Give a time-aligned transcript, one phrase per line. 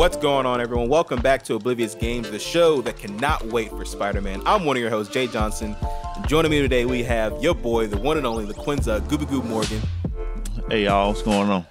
[0.00, 0.88] What's going on, everyone?
[0.88, 4.40] Welcome back to Oblivious Games, the show that cannot wait for Spider Man.
[4.46, 5.76] I'm one of your hosts, Jay Johnson.
[6.16, 9.26] And joining me today, we have your boy, the one and only, the Quinza, Gooby
[9.26, 9.82] Goob Morgan.
[10.70, 11.66] Hey, y'all, what's going on?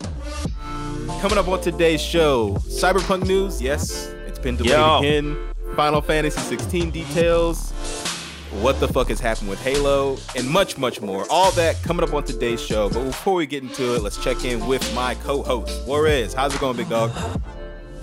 [1.22, 3.64] Coming up on today's show, Cyberpunk news.
[3.64, 5.00] Yes, it's been delayed Yo.
[5.00, 5.36] again.
[5.76, 7.72] Final Fantasy 16 details.
[8.62, 11.26] What the fuck has happened with Halo, and much, much more.
[11.32, 12.90] All that coming up on today's show.
[12.90, 16.36] But before we get into it, let's check in with my co-host, Juarez.
[16.36, 17.10] How's it going, big dog?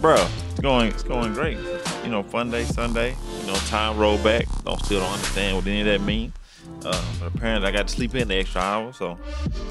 [0.01, 1.59] Bro, it's going it's going great.
[2.05, 3.17] You know, fun day, Sunday.
[3.41, 4.47] You know, time roll back.
[4.65, 6.33] Don't still don't understand what any of that mean.
[6.85, 9.19] Uh, but apparently I got to sleep in the extra hour, so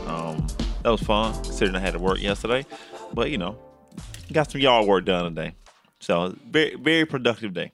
[0.08, 0.46] um,
[0.82, 2.66] that was fun, considering I had to work yesterday.
[3.14, 3.58] But you know,
[4.32, 5.56] got some yard work done today.
[6.00, 7.72] So very very productive day.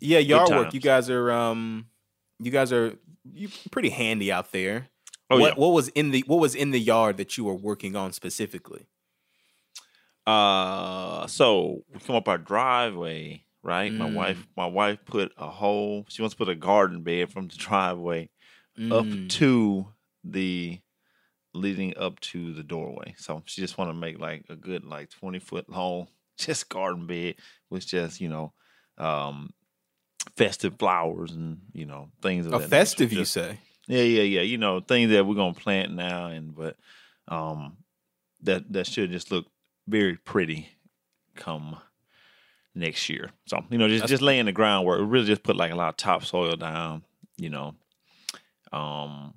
[0.00, 0.74] Yeah, yard work.
[0.74, 1.86] You guys are um,
[2.40, 2.94] you guys are
[3.32, 4.88] you pretty handy out there.
[5.30, 5.60] Oh what yeah.
[5.60, 8.86] what was in the what was in the yard that you were working on specifically?
[10.26, 13.92] Uh, so we come up our driveway, right?
[13.92, 14.14] My Mm.
[14.14, 16.06] wife, my wife put a whole.
[16.08, 18.30] She wants to put a garden bed from the driveway
[18.78, 18.92] Mm.
[18.92, 19.92] up to
[20.24, 20.80] the
[21.52, 23.14] leading up to the doorway.
[23.18, 27.06] So she just want to make like a good like twenty foot long just garden
[27.06, 27.36] bed
[27.70, 28.52] with just you know
[28.98, 29.52] um
[30.36, 32.70] festive flowers and you know things of a that nature.
[32.70, 33.58] festive, you Just- say?
[33.86, 34.40] yeah, yeah, yeah.
[34.40, 36.76] You know, things that we're gonna plant now, and but
[37.28, 37.76] um,
[38.42, 39.46] that that should just look
[39.86, 40.68] very pretty
[41.34, 41.76] come
[42.74, 43.30] next year.
[43.46, 45.00] So you know, just That's- just laying the groundwork.
[45.04, 47.02] Really just put like a lot of topsoil down.
[47.36, 47.74] You know,
[48.72, 49.34] um,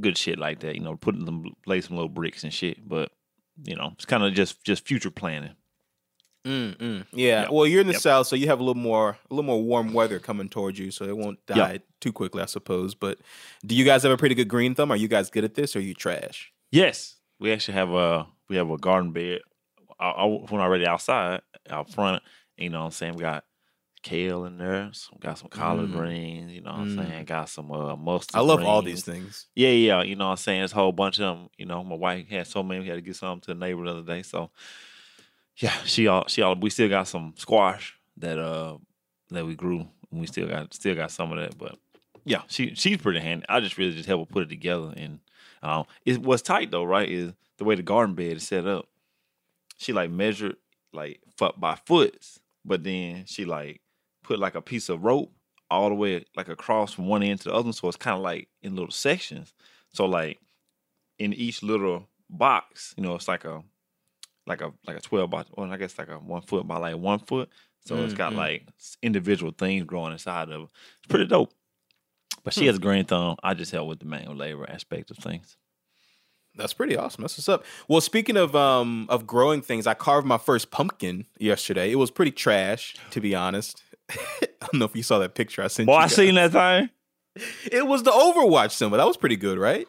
[0.00, 0.74] good shit like that.
[0.74, 2.86] You know, putting them lay some little bricks and shit.
[2.86, 3.10] But
[3.64, 5.54] you know, it's kind of just just future planning.
[6.46, 7.06] Mm, mm.
[7.12, 7.42] Yeah.
[7.44, 7.50] Yep.
[7.52, 8.02] Well, you're in the Yep.
[8.02, 10.90] south, so you have a little more a little more warm weather coming towards you,
[10.90, 11.82] so it won't die Yep.
[12.00, 12.94] too quickly, I suppose.
[12.94, 13.18] But
[13.64, 14.90] do you guys have a pretty good green thumb?
[14.90, 16.52] Are you guys good at this, or are you trash?
[16.70, 19.40] Yes, we actually have a we have a garden bed.
[19.98, 21.40] I, I when already outside
[21.70, 22.22] out front.
[22.56, 23.14] You know what I'm saying?
[23.14, 23.44] We got
[24.02, 24.90] kale in there.
[24.92, 25.92] Some, got some collard Mm.
[25.92, 26.52] greens.
[26.52, 26.96] You know what I'm Mm.
[26.96, 27.24] saying?
[27.24, 28.36] Got some uh, mustard.
[28.36, 29.46] I love all these things.
[29.54, 30.02] Yeah, yeah.
[30.02, 30.60] You know what I'm saying?
[30.60, 31.48] There's a whole bunch of them.
[31.56, 32.80] You know, my wife had so many.
[32.80, 34.22] We had to get some to the neighbor the other day.
[34.22, 34.50] So
[35.56, 36.54] yeah, she all she all.
[36.56, 38.76] We still got some squash that uh
[39.30, 39.88] that we grew.
[40.10, 41.56] And we still got still got some of that.
[41.58, 41.76] But
[42.24, 43.46] yeah, she she's pretty handy.
[43.48, 44.92] I just really just help her put it together.
[44.96, 45.20] And
[45.62, 47.08] um, it what's tight though, right?
[47.08, 48.86] Is the way the garden bed is set up.
[49.76, 50.56] She like measured
[50.92, 53.80] like foot by foots, but then she like
[54.22, 55.32] put like a piece of rope
[55.70, 58.22] all the way like across from one end to the other, so it's kind of
[58.22, 59.52] like in little sections.
[59.92, 60.38] So like
[61.18, 63.62] in each little box, you know, it's like a
[64.46, 66.96] like a like a twelve by well, I guess like a one foot by like
[66.96, 67.48] one foot.
[67.86, 68.36] So it's got Mhm.
[68.36, 68.66] like
[69.02, 70.68] individual things growing inside of it.
[70.98, 71.52] It's pretty dope.
[72.42, 72.66] But she Hmm.
[72.68, 73.36] has a green thumb.
[73.42, 75.56] I just help with the manual labor aspect of things.
[76.56, 77.22] That's pretty awesome.
[77.22, 77.64] That's what's up.
[77.88, 81.90] Well, speaking of um of growing things, I carved my first pumpkin yesterday.
[81.90, 83.82] It was pretty trash, to be honest.
[84.10, 85.98] I don't know if you saw that picture I sent Boy, you.
[85.98, 86.90] I seen that thing.
[87.72, 88.96] It was the Overwatch symbol.
[88.96, 89.88] That was pretty good, right?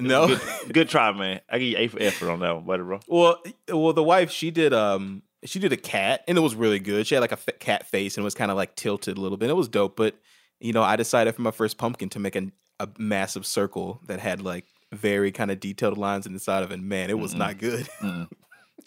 [0.00, 0.26] No.
[0.26, 0.40] Good,
[0.72, 1.40] good try, man.
[1.48, 3.00] I give you A for effort on that one, buddy, bro.
[3.06, 6.80] well, well, the wife she did um she did a cat and it was really
[6.80, 7.06] good.
[7.06, 9.38] She had like a cat face and it was kind of like tilted a little
[9.38, 9.48] bit.
[9.48, 10.16] It was dope, but
[10.58, 14.20] you know, I decided for my first pumpkin to make a a massive circle that
[14.20, 16.80] had like very kind of detailed lines inside of it.
[16.80, 17.38] Man, it was Mm-mm.
[17.38, 17.88] not good.
[18.00, 18.28] Mm.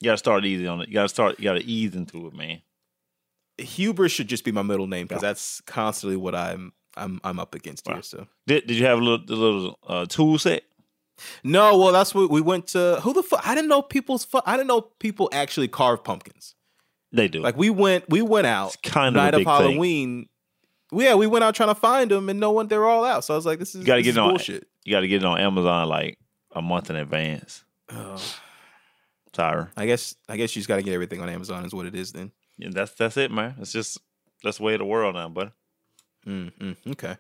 [0.02, 0.88] You gotta start easy on it.
[0.88, 1.40] You gotta start.
[1.40, 2.62] You gotta ease into it, man.
[3.58, 5.30] Huber should just be my middle name because Yeah.
[5.30, 7.96] that's constantly what I'm I'm I'm up against Wow.
[7.96, 8.04] here.
[8.04, 10.64] So Did Did you have a little the little uh, tool set?
[11.44, 13.00] no, well that's what we went to.
[13.04, 13.46] Who the fuck?
[13.46, 14.24] I didn't know people's.
[14.24, 16.56] Fu- I didn't know people actually carve pumpkins.
[17.12, 17.42] They do.
[17.42, 19.56] Like we went we went out it's kind of night a of big thing.
[19.72, 20.30] Halloween.
[20.94, 22.70] Yeah, we went out trying to find them and no one.
[22.70, 23.26] They're all out.
[23.26, 24.68] So I was like, this is You gotta this get is on- bullshit.
[24.86, 26.18] You got to get it on Amazon like
[26.54, 27.64] a month in advance.
[27.90, 28.22] Oh,
[29.36, 29.68] Sorry.
[29.78, 31.66] I guess I guess you just got to get everything on Amazon.
[31.66, 32.32] Is what it is then.
[32.58, 33.56] Yeah, that's that's it, man.
[33.60, 34.00] It's just
[34.44, 35.52] that's the way of the world now, buddy.
[36.26, 37.18] Mm, mm, okay.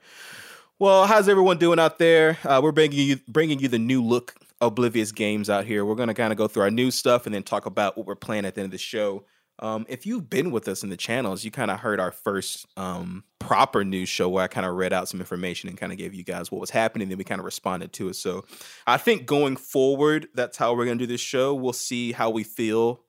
[0.79, 2.37] Well, how's everyone doing out there?
[2.43, 5.85] Uh, we're bringing you bringing you the new look Oblivious games out here.
[5.85, 8.15] We're gonna kind of go through our new stuff and then talk about what we're
[8.15, 9.23] playing at the end of the show.
[9.59, 12.65] Um, if you've been with us in the channels, you kind of heard our first
[12.77, 15.97] um, proper news show where I kind of read out some information and kind of
[15.97, 17.09] gave you guys what was happening.
[17.09, 18.15] Then we kind of responded to it.
[18.15, 18.45] So
[18.87, 21.53] I think going forward, that's how we're gonna do this show.
[21.53, 23.01] We'll see how we feel.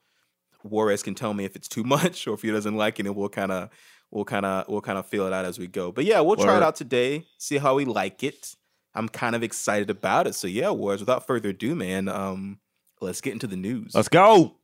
[0.62, 3.14] Juarez can tell me if it's too much or if he doesn't like it, and
[3.14, 3.70] we'll kind of
[4.10, 5.92] we'll kind of we'll kind of feel it out as we go.
[5.92, 8.54] But yeah, we'll try it out today, see how we like it.
[8.92, 10.34] I'm kind of excited about it.
[10.34, 12.58] So yeah, Juarez, without further ado, man, um,
[13.00, 13.94] let's get into the news.
[13.94, 14.56] Let's go.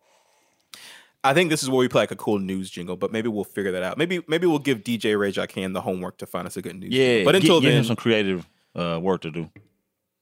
[1.26, 3.44] I think this is where we play like a cool news jingle, but maybe we'll
[3.44, 3.99] figure that out.
[3.99, 6.93] Maybe maybe we'll give DJ Ray Can the homework to find us a good news.
[6.93, 7.19] jingle.
[7.19, 9.50] Yeah, but until give then, him some creative uh, work to do.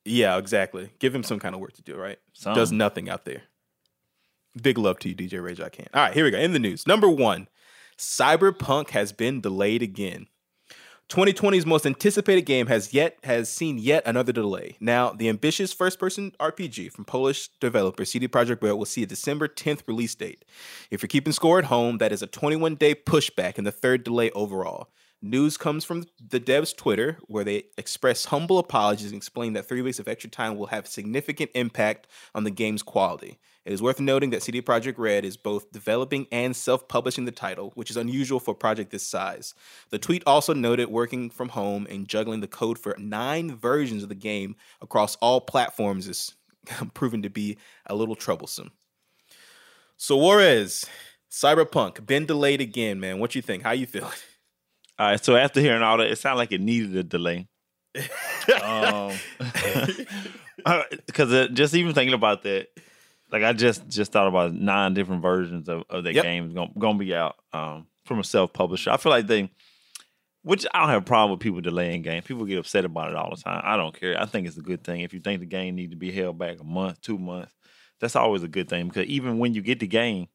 [0.05, 0.91] yeah, exactly.
[0.99, 1.97] Give him some kind of work to do.
[1.97, 2.19] Right?
[2.33, 2.55] Some.
[2.55, 3.43] Does nothing out there.
[4.61, 5.61] Big love to you, DJ Rage.
[5.61, 5.89] I can.
[5.93, 6.39] All right, here we go.
[6.39, 7.49] In the news, number one,
[7.99, 10.27] Cyberpunk has been delayed again.
[11.09, 14.77] 2020's most anticipated game has yet has seen yet another delay.
[14.81, 19.47] Now, the ambitious first-person RPG from Polish developer CD Projekt Red will see a December
[19.47, 20.45] 10th release date.
[20.91, 24.31] If you're keeping score at home, that is a 21-day pushback and the third delay
[24.31, 24.89] overall.
[25.25, 29.81] News comes from the dev's Twitter, where they express humble apologies and explain that three
[29.81, 33.39] weeks of extra time will have significant impact on the game's quality.
[33.65, 37.73] It is worth noting that CD Projekt Red is both developing and self-publishing the title,
[37.75, 39.55] which is unusual for a project this size.
[39.89, 44.11] The tweet also noted working from home and juggling the code for nine versions of
[44.11, 46.35] the game across all platforms is
[46.93, 47.57] proven to be
[47.87, 48.73] a little troublesome.
[49.97, 50.85] So Juarez,
[51.31, 53.21] Cyberpunk, been delayed again, man.
[53.21, 53.63] What you think?
[53.63, 54.13] How you feeling?
[54.99, 55.25] All right.
[55.25, 57.49] So after hearing all that, it sounded like it needed a delay.
[58.63, 59.19] um,
[61.07, 62.69] because uh, just even thinking about that,
[63.31, 66.23] like I just just thought about nine different versions of, of that Yep.
[66.25, 68.91] game going gonna be out um, from a self publisher.
[68.91, 69.51] I feel like they,
[70.43, 72.25] which I don't have a problem with people delaying games.
[72.25, 73.63] People get upset about it all the time.
[73.65, 74.21] I don't care.
[74.21, 75.01] I think it's a good thing.
[75.01, 77.55] If you think the game need to be held back a month, two months,
[78.01, 80.29] that's always a good thing because even when you get the game,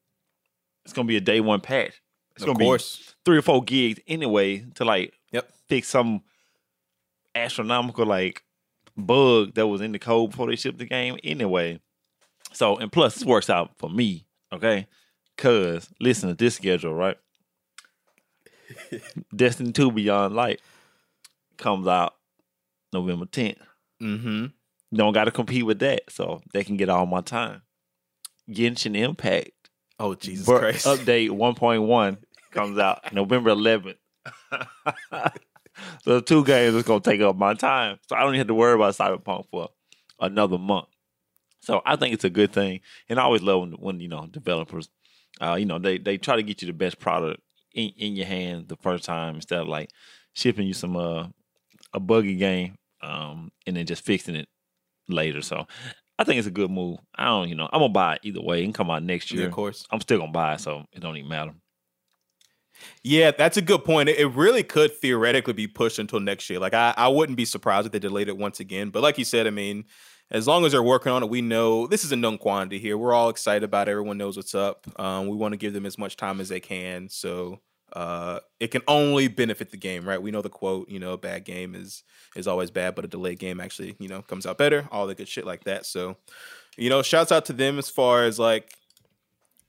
[0.84, 2.00] it's gonna be a day one patch.
[2.36, 2.96] It's of gonna course.
[2.98, 5.50] be three or four gigs anyway to like Yep.
[5.68, 6.22] fix some
[7.34, 8.42] astronomical like
[8.96, 11.80] bug that was in the code before they shipped the game anyway.
[12.52, 14.86] So and plus this works out for me, okay?
[15.36, 17.16] Cause listen to this schedule, right?
[19.34, 20.60] Destiny 2 Beyond Light
[21.56, 22.14] comes out
[22.92, 23.58] November 10th.
[24.02, 24.46] Mm-hmm.
[24.94, 27.62] Don't gotta compete with that, so they can get all my time.
[28.50, 29.50] Genshin Impact
[30.00, 30.86] Oh Jesus Bur- Christ.
[30.86, 32.18] update 1.1
[32.50, 33.96] comes out November 11th.
[35.12, 35.30] so
[36.04, 38.54] the two games is gonna take up my time, so I don't even have to
[38.54, 39.68] worry about Cyberpunk for
[40.18, 40.86] another month.
[41.60, 44.26] So I think it's a good thing, and I always love when, when you know
[44.26, 44.88] developers,
[45.40, 47.40] uh, you know they they try to get you the best product
[47.74, 49.90] in, in your hand the first time instead of like
[50.32, 51.26] shipping you some uh
[51.92, 54.48] a buggy game um and then just fixing it
[55.08, 55.42] later.
[55.42, 55.66] So
[56.20, 56.98] I think it's a good move.
[57.14, 58.60] I don't, you know, I'm gonna buy it either way.
[58.60, 59.46] It can come out next Yeah, year.
[59.46, 59.86] of course.
[59.90, 61.54] I'm still gonna buy it, so it don't even matter.
[63.02, 64.08] Yeah, that's a good point.
[64.08, 66.58] It, it really could theoretically be pushed until next year.
[66.58, 68.90] Like I, I wouldn't be surprised if they delayed it once again.
[68.90, 69.84] But like you said, I mean,
[70.30, 72.96] as long as they're working on it, we know this is a known quantity here.
[72.96, 73.92] We're all excited about it.
[73.92, 74.86] Everyone knows what's up.
[75.00, 77.08] Um, we want to give them as much time as they can.
[77.08, 77.60] So
[77.92, 80.20] uh, it can only benefit the game, right?
[80.20, 82.02] We know the quote, you know, bad game is
[82.36, 84.88] is always bad, but a delayed game actually, you know, comes out better.
[84.90, 85.86] All the good shit like that.
[85.86, 86.16] So,
[86.76, 88.74] you know, shouts out to them as far as like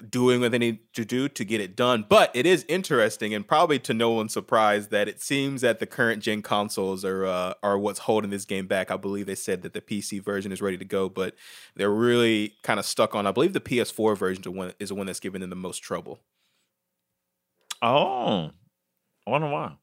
[0.10, 2.06] doing what they need to do to get it done.
[2.08, 5.86] But it is interesting and probably to no one's surprise that it seems that the
[5.86, 8.92] current gen consoles are uh, are what's holding this game back.
[8.92, 11.36] I believe they said that the PC version is ready to go, but
[11.76, 13.28] they're really kind of stuck on.
[13.28, 15.56] I believe the PS4 version is the one is the one that's giving them the
[15.56, 16.20] most trouble.
[17.82, 18.52] Oh,
[19.28, 19.74] I wonder why.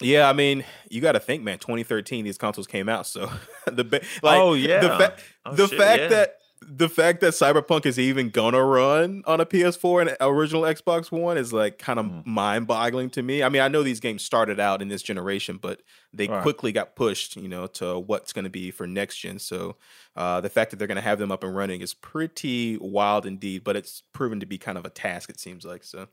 [0.00, 1.58] Yeah, I mean, you got to think, man.
[1.58, 3.30] 2013, these consoles came out, so
[3.66, 4.80] the ba- like, Oh, yeah.
[4.80, 5.16] the, fa-
[5.46, 6.08] Oh, the shit, fact yeah.
[6.08, 11.12] that the fact that Cyberpunk is even gonna run on a PS4 and original Xbox
[11.12, 12.26] One is like kind of Mhm.
[12.26, 13.42] mind-boggling to me.
[13.42, 15.82] I mean, I know these games started out in this generation, but
[16.14, 16.40] they Right.
[16.42, 19.38] quickly got pushed, you know, to what's going to be for next gen.
[19.38, 19.76] So
[20.16, 23.26] uh, the fact that they're going to have them up and running is pretty wild
[23.26, 23.62] indeed.
[23.62, 25.28] But it's proven to be kind of a task.
[25.28, 26.08] It seems like so.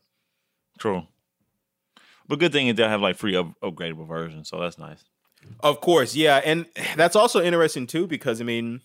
[0.78, 1.06] True.
[2.26, 5.04] But good thing is they'll have like free up- upgradable versions, so that's nice.
[5.60, 6.66] Of course, yeah, and
[6.96, 8.80] that's also interesting too because I mean,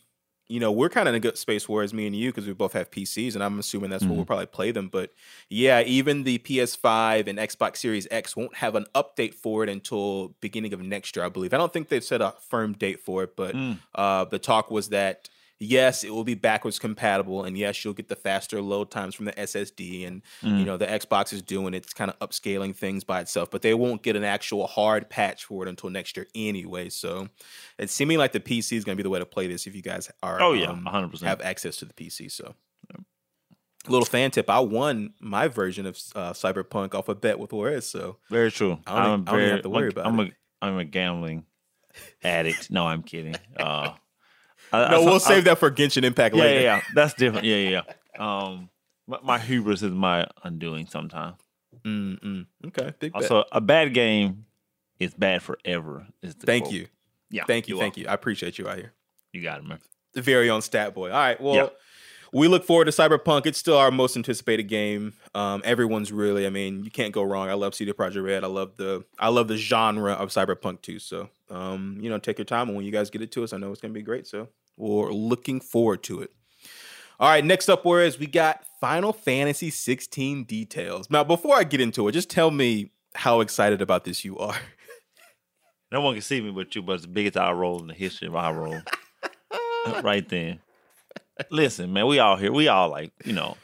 [0.50, 2.54] you know, we're kind of in a good space whereas me and you because we
[2.54, 4.90] both have PCs, and I'm assuming that's where we'll probably play them.
[4.90, 5.14] But
[5.48, 10.36] yeah, even the PS5 and Xbox Series X won't have an update for it until
[10.42, 11.54] beginning of next year, I believe.
[11.54, 13.78] I don't think they've set a firm date for it, but Mm.
[13.96, 15.30] uh, the talk was that
[15.60, 19.26] yes, it will be backwards compatible, and yes, you'll get the faster load times from
[19.26, 23.20] the SSD, and you know the Xbox is doing it's kind of upscaling things by
[23.22, 26.90] itself, but they won't get an actual hard patch for it until next year anyway.
[26.90, 27.28] So
[27.78, 29.76] it's seeming like the PC is going to be the way to play this if
[29.76, 31.22] you guys are Oh, yeah, um, 100%.
[31.24, 32.32] have access to the PC.
[32.32, 32.56] So.
[33.88, 37.88] Little fan tip: I won my version of uh, Cyberpunk off a bet with Juarez,
[37.88, 38.78] so Very true.
[38.86, 40.34] I don't- I'm I don't even very, have to worry I'm, about I'm it.
[40.62, 41.46] A, I'm a gambling
[42.22, 42.70] addict.
[42.70, 43.36] No, I'm kidding.
[43.58, 43.94] Uh,
[44.72, 46.62] I, no, I- we'll save that for Genshin Impact Yeah, later.
[46.62, 46.82] yeah, yeah.
[46.94, 47.46] That's different.
[47.46, 47.82] Yeah, yeah,
[48.18, 48.44] yeah.
[48.44, 48.70] Um,
[49.08, 51.38] my, my hubris is my undoing sometimes.
[51.86, 52.46] Mm, mm.
[52.68, 53.22] Okay, big bet.
[53.24, 54.46] Also, a bad game
[55.00, 56.06] is bad forever.
[56.22, 56.74] Is Thank quote.
[56.76, 56.88] you,
[57.32, 58.08] Yeah, thank you, thank you.
[58.08, 58.92] I appreciate you out here.
[59.32, 59.80] You got it, man.
[60.14, 61.10] the very own stat boy.
[61.12, 61.72] All right, well.
[62.32, 63.46] We look forward to Cyberpunk.
[63.46, 65.14] It's still our most anticipated game.
[65.34, 67.50] Um, everyone's really, I mean, you can't go wrong.
[67.50, 68.44] I love CD Projekt Red.
[68.44, 71.00] I love the, I love the genre of Cyberpunk too.
[71.00, 73.54] So, um, you know, take your time, and when you guys get it to us,
[73.54, 74.28] I know it's gonna be great.
[74.28, 76.32] So, we're looking forward to it.
[77.20, 81.10] All right, next up, Juarez we got Final Fantasy 16 details.
[81.10, 84.56] Now, before I get into it, just tell me how excited about this you are.
[85.92, 87.94] No one can see me but you, but it's the biggest eye roll in the
[87.94, 88.80] history of eye roll.
[90.04, 90.60] right then.
[91.50, 92.52] Listen, man, we all here.
[92.52, 93.56] We all like, you know,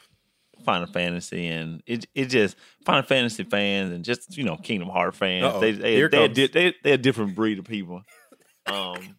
[0.64, 5.16] Final Fantasy and it it just Final Fantasy fans and just, you know, Kingdom Hearts
[5.18, 5.44] fans.
[5.44, 5.60] Uh-oh.
[5.60, 6.36] They they Here they, comes.
[6.36, 8.02] they, they they're a different breed of people.
[8.66, 9.16] Um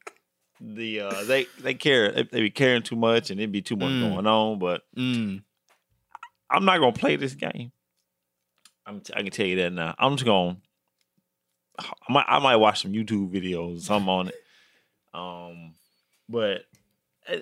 [0.60, 3.76] the uh they they care they, they be caring too much and it be too
[3.76, 4.10] much Mm.
[4.14, 5.44] going on, but Mm.
[6.50, 7.72] I'm not gonna play this game.
[8.86, 9.94] I'm t- I can tell you that now.
[10.00, 10.58] I'm just gonna.
[11.80, 14.36] I might I might watch some YouTube videos, or something on it.
[15.14, 15.74] Um,
[16.28, 16.62] but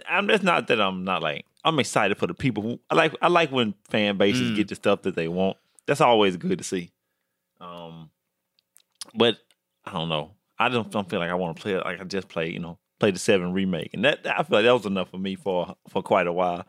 [0.09, 2.63] I'm just not that I'm not like I'm excited for the people.
[2.63, 4.55] Who, I like I like when fan bases Mm.
[4.55, 5.57] get the stuff that they want.
[5.85, 6.91] That's always good to see.
[7.61, 8.09] Um,
[9.13, 9.37] but
[9.85, 10.31] I don't know.
[10.57, 12.49] I don't, don't feel like I want to play it like I just play.
[12.49, 15.17] You know, play the seven remake, and that I feel like that was enough for
[15.17, 16.65] me for for quite a while.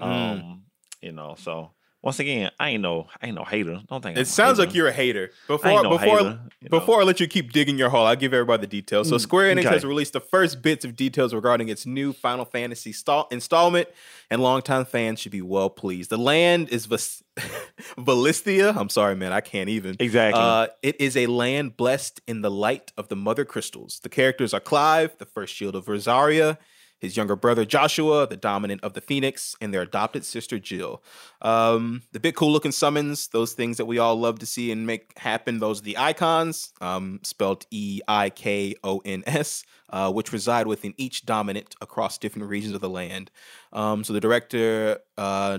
[0.00, 0.04] Mm.
[0.06, 0.62] Um,
[1.00, 1.70] you know, so
[2.02, 3.80] once again, I ain't no, I ain't no hater.
[3.88, 5.30] Don't think I'm It sounds like you're a hater.
[5.46, 6.78] Before no before hater, you know.
[6.80, 9.08] before I let you keep digging your hole, I'll give everybody the details.
[9.08, 9.68] So Mm, Square Enix okay.
[9.74, 13.88] has released the first bits of details regarding its new Final Fantasy stall- installment,
[14.30, 16.10] and longtime fans should be well pleased.
[16.10, 17.22] The land is Vis-
[17.98, 18.76] Valisthea.
[18.76, 19.96] I'm sorry, man, I can't even.
[19.98, 20.40] exactly.
[20.42, 24.00] Uh, it is a land blessed in the light of the mother crystals.
[24.02, 26.58] The characters are Clive, the first shield of Rosaria,
[27.02, 31.02] his younger brother Joshua, the dominant of the Phoenix, and their adopted sister Jill.
[31.42, 34.86] Um, the big cool looking summons, those things that we all love to see and
[34.86, 40.12] make happen, those are the Eikons, um, spelled E I K O N S, uh,
[40.12, 43.32] which reside within each dominant across different regions of the land.
[43.72, 45.58] Um, so the director, uh,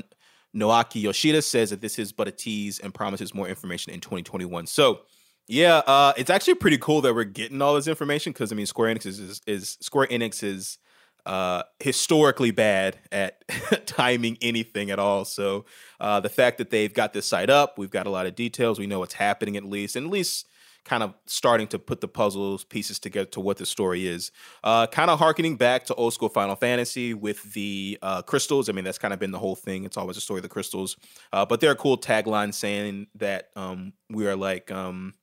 [0.56, 4.68] Naoki Yoshida says that this is but a tease and promises more information in 2021.
[4.68, 5.02] So,
[5.48, 8.66] yeah, uh, it's actually pretty cool that we're getting all this information because I mean,
[8.66, 10.78] Square Enix is, is, is Square Enix is
[11.26, 13.44] uh, historically bad at
[13.86, 15.26] timing anything at all.
[15.26, 15.66] So,
[16.00, 18.80] uh, the fact that they've got this site up, we've got a lot of details,
[18.80, 20.48] we know what's happening at least, and at least
[20.86, 24.32] kind of starting to put the puzzles pieces together to what the story is.
[24.64, 28.70] Uh, kind of harkening back to old school Final Fantasy with the uh, crystals.
[28.70, 29.86] I mean, that's kind of been the whole thing.
[29.86, 30.98] It's always a story of the crystals.
[31.32, 34.72] Uh, but they're a cool tagline saying that um, we are like.
[34.72, 35.14] Um,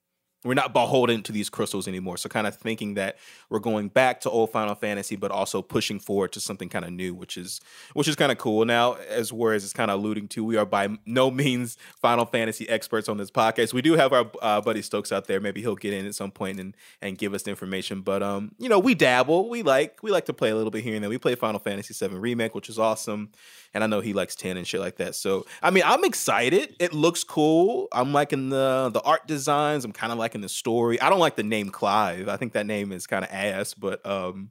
[0.42, 2.16] we're not beholden to these crystals anymore.
[2.16, 3.18] So kind of thinking that
[3.50, 6.92] we're going back to old Final Fantasy, but also pushing forward to something kind of
[6.92, 7.60] new, which is
[7.92, 8.64] which is kind of cool.
[8.64, 12.68] Now, as Juarez it's kind of alluding to, we are by no means Final Fantasy
[12.68, 13.74] experts on this podcast.
[13.74, 15.40] We do have our uh, buddy Stokes out there.
[15.40, 18.00] Maybe he'll get in at some point and and give us the information.
[18.00, 19.50] But um, you know, we dabble.
[19.50, 21.10] We like we like to play a little bit here and there.
[21.10, 23.30] We play Final Fantasy VII remake, which is awesome,
[23.74, 25.14] and I know he likes ten and shit like that.
[25.14, 26.76] So I mean, I'm excited.
[26.78, 27.88] It looks cool.
[27.92, 29.84] I'm liking the the art designs.
[29.84, 31.00] I'm kind of liking the story.
[31.00, 32.28] I don't like the name Clive.
[32.28, 33.74] I think that name is kind of ass.
[33.74, 34.50] But um,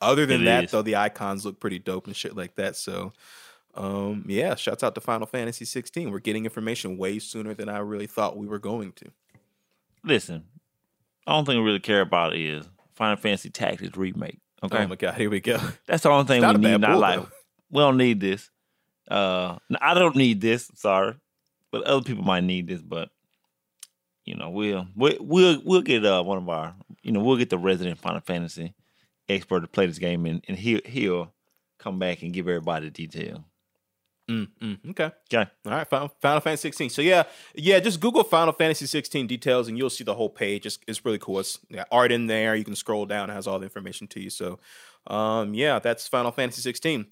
[0.00, 0.70] other than It that, is.
[0.70, 2.76] though, the Eikons look pretty dope and shit like that.
[2.76, 3.12] So.
[3.74, 6.10] Um, yeah, shouts out to Final Fantasy 16.
[6.10, 9.06] We're getting information way sooner than I really thought we were going to.
[10.04, 10.44] Listen,
[11.26, 14.40] I don't think we really care about is Final Fantasy Tactics remake.
[14.62, 15.58] Okay, Oh my god, here we go.
[15.86, 16.82] that's the only thing we need.
[16.82, 17.20] Not like
[17.70, 18.50] we don't need this.
[19.10, 20.70] Uh, I don't need this.
[20.74, 21.14] Sorry,
[21.70, 22.82] but other people might need this.
[22.82, 23.08] But
[24.24, 27.58] you know, we'll we'll we'll, get uh, one of our you know we'll get the
[27.58, 28.74] resident Final Fantasy
[29.28, 31.32] expert to play this game, and, and he'll he'll
[31.78, 33.44] come back and give everybody the detail.
[34.30, 35.10] Mm, mm, okay.
[35.32, 35.50] Okay.
[35.66, 36.90] All right, Final, Final Fantasy 16.
[36.90, 37.24] So yeah,
[37.54, 40.64] yeah, just Google Final Fantasy 16 details and you'll see the whole page.
[40.64, 41.40] It's, it's really cool.
[41.40, 42.54] It's got art in there.
[42.54, 43.30] You can scroll down.
[43.30, 44.30] It has all the information to you.
[44.30, 44.58] So,
[45.08, 47.06] um, yeah, that's Final Fantasy 16.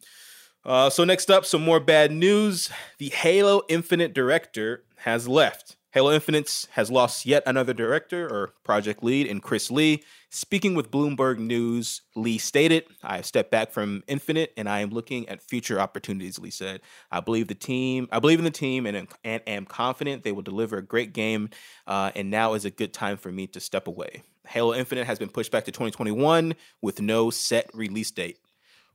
[0.65, 2.71] Uh, so next up, some more bad news.
[2.99, 5.77] The Halo Infinite director has left.
[5.93, 10.05] Halo Infinite has lost yet another director or project lead in Chris Lee.
[10.31, 14.91] Speaking with Bloomberg News, Lee stated, I have stepped back from Infinite and I am
[14.91, 16.81] looking at future opportunities, Lee said.
[17.11, 20.43] I believe the team, I believe in the team and, and am confident they will
[20.43, 21.51] deliver a great game.
[21.89, 24.23] Uh, and now is a good time for me to step away.
[24.47, 28.39] Halo Infinite has been pushed back to 2021 with no set release date.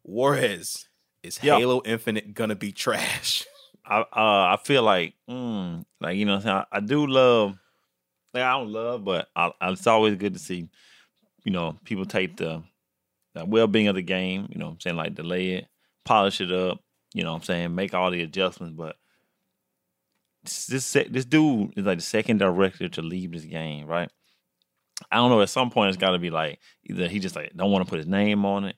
[0.03, 0.87] Juarez,
[1.23, 1.57] is Yeah.
[1.57, 3.45] Halo Infinite gonna be trash?
[3.87, 7.57] I uh, I feel like mm, like you know I, I do love
[8.33, 10.67] like I don't love but I, I, it's always good to see
[11.43, 12.63] you know people take the,
[13.33, 14.95] the well being of the game you know I'm saying?
[14.95, 15.67] Like delay it
[16.03, 16.79] polish it up
[17.13, 17.75] you know what I'm saying?
[17.75, 18.95] Make all the adjustments but
[20.43, 24.09] this this, this dude is like the second director to leave this game right?
[25.11, 27.53] I don't know at some point it's got to be like either he just like
[27.55, 28.77] don't want to put his name on it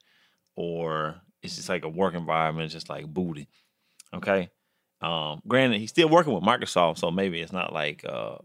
[0.55, 3.47] or it's just like a work environment just like booty
[4.13, 4.49] okay
[5.01, 8.37] um, granted, he's still working with Microsoft, so maybe it's not like uh,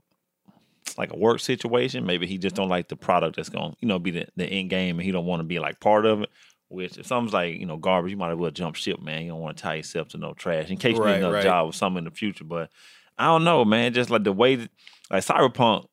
[0.98, 2.04] like a work situation.
[2.06, 4.44] Maybe he just don't like the product that's going, to you know, be the, the
[4.46, 6.30] end game, and he don't want to be like part of it.
[6.68, 9.22] Which if something's like you know garbage, you might as well jump ship, man.
[9.22, 11.34] You don't want to tie yourself to no trash in case you Right, need another
[11.34, 11.42] right.
[11.42, 12.44] job or something in the future.
[12.44, 12.70] But
[13.18, 13.92] I don't know, man.
[13.92, 14.70] Just like the way that,
[15.10, 15.86] like Cyberpunk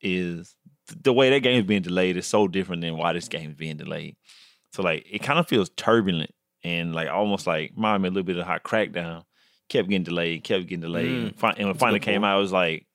[0.00, 0.54] is
[1.02, 3.56] the way that game is being delayed is so different than why this game is
[3.56, 4.16] being delayed.
[4.72, 6.30] So like it kind of feels turbulent
[6.64, 9.24] and like almost like reminded me a little bit of how Crackdown
[9.68, 12.24] kept getting delayed, kept getting delayed, Mm, and, when it finally came point.
[12.26, 12.86] out, it was like,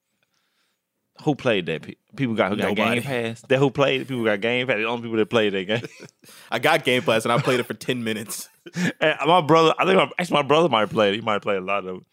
[1.23, 1.85] who played that?
[2.15, 3.01] People got who got Nobody.
[3.01, 3.41] Game Pass.
[3.41, 4.07] That who played?
[4.07, 4.77] People got Game Pass.
[4.77, 5.81] The only people that played that game.
[6.51, 8.49] I got Game Pass and I played it for ten minutes.
[8.99, 11.15] And my brother, I think my, actually my brother might play it.
[11.15, 12.03] He might play a lot of it.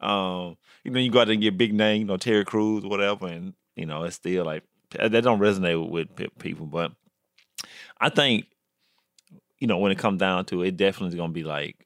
[0.00, 2.84] Um, you know, you go out there and get big name, you know, Terry Crews,
[2.84, 4.62] whatever, and you know, it's still like
[4.92, 6.66] that don't resonate with, with people.
[6.66, 6.92] But
[8.00, 8.46] I think,
[9.58, 11.84] you know, when it comes down to it, it definitely is gonna be like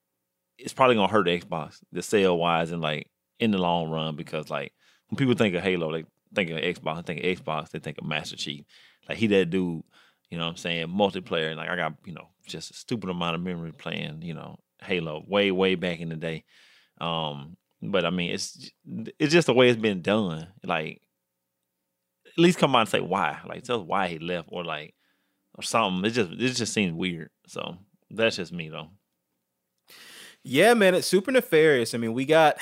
[0.62, 4.16] it's probably gonna hurt the Xbox, the sale wise, and like in the long run,
[4.16, 4.72] because like
[5.08, 6.04] when people think of Halo, they
[6.34, 8.64] think of Xbox, they think of Xbox, they think of Master Chief.
[9.08, 9.82] Like he that dude,
[10.30, 11.48] you know what I'm saying, multiplayer.
[11.48, 14.58] And like I got, you know, just a stupid amount of memory playing, you know,
[14.82, 16.44] Halo way, way back in the day.
[17.00, 18.70] Um, but I mean it's
[19.18, 20.46] it's just the way it's been done.
[20.62, 21.02] Like
[22.26, 23.40] at least come out and say why.
[23.46, 24.94] Like tell us why he left or like
[25.56, 26.04] or something.
[26.04, 27.30] It just it just seems weird.
[27.48, 27.76] So
[28.10, 28.88] that's just me though.
[30.44, 31.94] Yeah, man, it's super nefarious.
[31.94, 32.56] I mean, we got,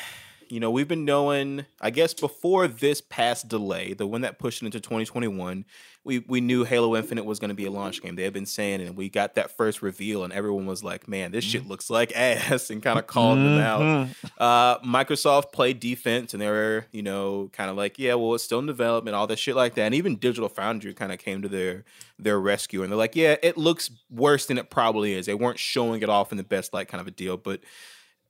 [0.50, 4.62] you know, we've been knowing, I guess, before this past delay, the one that pushed
[4.62, 5.64] it into 2021,
[6.02, 8.16] we we knew Halo Infinite was going to be a launch game.
[8.16, 11.30] They had been saying, and we got that first reveal, and everyone was like, "Man,
[11.30, 13.80] this shit looks like ass," and kind of called them out.
[13.82, 14.08] Mhm.
[14.38, 18.44] Uh, Microsoft played defense, and they were, you know, kind of like, yeah, well, it's
[18.44, 19.82] still in development, all that shit like that.
[19.82, 21.84] And even Digital Foundry kind of came to their
[22.18, 25.26] their rescue, and they're like, yeah, it looks worse than it probably is.
[25.26, 27.36] They weren't showing it off in the best light, kind of a deal.
[27.36, 27.60] But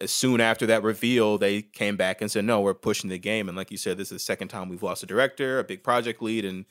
[0.07, 3.49] soon after that reveal, they came back and said, no, we're pushing the game.
[3.49, 5.83] And like you said, this is the second time we've lost a director, a big
[5.83, 6.65] project lead, and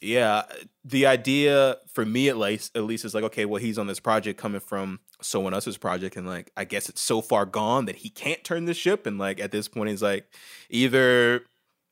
[0.00, 0.44] yeah,
[0.82, 4.00] the idea for me at least, at least is like, okay, well, he's on this
[4.00, 7.96] project coming from someone else's project, and like, I guess it's so far gone that
[7.96, 9.06] he can't turn the ship.
[9.06, 10.26] And like at this point, he's like,
[10.70, 11.42] either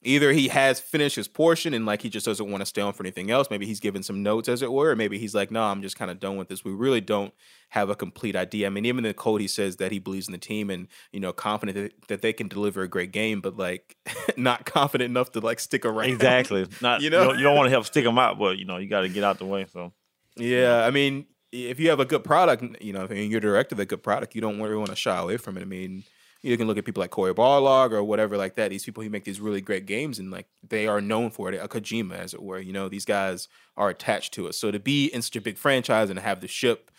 [0.01, 2.93] either he has finished his portion and like he just doesn't want to stay on
[2.93, 3.49] for anything else.
[3.49, 5.97] Maybe he's given some notes, as it were, or maybe he's like, no, I'm just
[5.97, 6.63] kind of done with this.
[6.63, 7.33] We really don't
[7.69, 8.67] have a complete idea.
[8.67, 10.87] I mean, even in the code, he says that he believes in the team and
[11.11, 13.97] you know confident that, that they can deliver a great game, but like
[14.37, 16.09] not confident enough to like stick around.
[16.09, 16.65] Exactly.
[16.81, 17.25] Not You you know?
[17.25, 19.09] know you don't, want to help stick them out, but you know you got to
[19.09, 19.65] get out the way.
[19.71, 19.91] So
[20.37, 23.79] Yeah, I mean, if you have a good product, you know, and you're director of
[23.79, 25.61] a good product, you don't really want to shy away from it.
[25.61, 26.03] I mean,
[26.41, 28.69] you can look at people like Cory Barlog or whatever like that.
[28.69, 31.61] These people who make these really great games and like they are known for it,
[31.61, 32.59] a Kojima, as it were.
[32.59, 34.55] You know, these guys are attached to it.
[34.55, 36.91] So to be in such a big franchise and have the ship,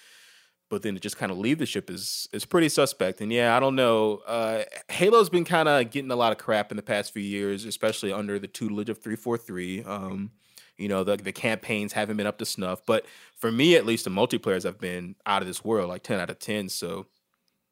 [0.69, 3.21] but then to just kind of leave the ship is is pretty suspect.
[3.21, 4.19] And yeah, I don't know.
[4.27, 7.65] Uh, Halo's been kind of getting a lot of crap in the past few years,
[7.65, 9.83] especially under the tutelage of three four three.
[9.83, 10.31] Um,
[10.77, 12.81] you know, the the campaigns haven't been up to snuff.
[12.87, 13.05] But
[13.37, 16.31] for me, at least, the multiplayers have been out of this world, like ten out
[16.31, 16.69] of ten.
[16.69, 17.07] So,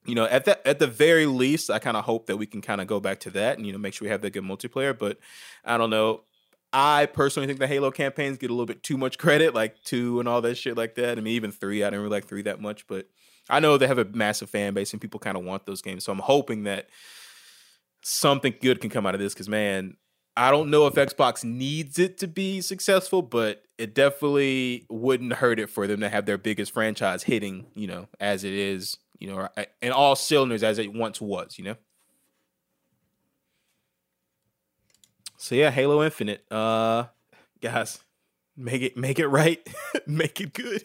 [0.08, 2.62] you know, at the at the very least, I kind of hope that we can
[2.62, 4.42] kind of go back to that and you know make sure we have that good
[4.42, 4.98] multiplayer.
[4.98, 5.18] But
[5.64, 6.22] I don't know.
[6.72, 10.18] I personally think the Halo campaigns get a little bit too much credit, like two
[10.18, 11.18] and all that shit like that.
[11.18, 13.08] I mean, even three, I didn't really like three that much, but
[13.50, 16.04] I know they have a massive fan base and people kind of want those games.
[16.04, 16.88] So I'm hoping that
[18.02, 19.96] something good can come out of this because, man,
[20.36, 25.58] I don't know if Xbox needs it to be successful, but it definitely wouldn't hurt
[25.58, 29.28] it for them to have their biggest franchise hitting, you know, as it is, you
[29.28, 29.48] know,
[29.82, 31.76] in all cylinders as it once was, you know.
[35.36, 36.44] So yeah, Halo Infinite.
[36.50, 37.06] Uh
[37.60, 37.98] guys,
[38.56, 39.66] make it make it right.
[40.06, 40.84] make it good.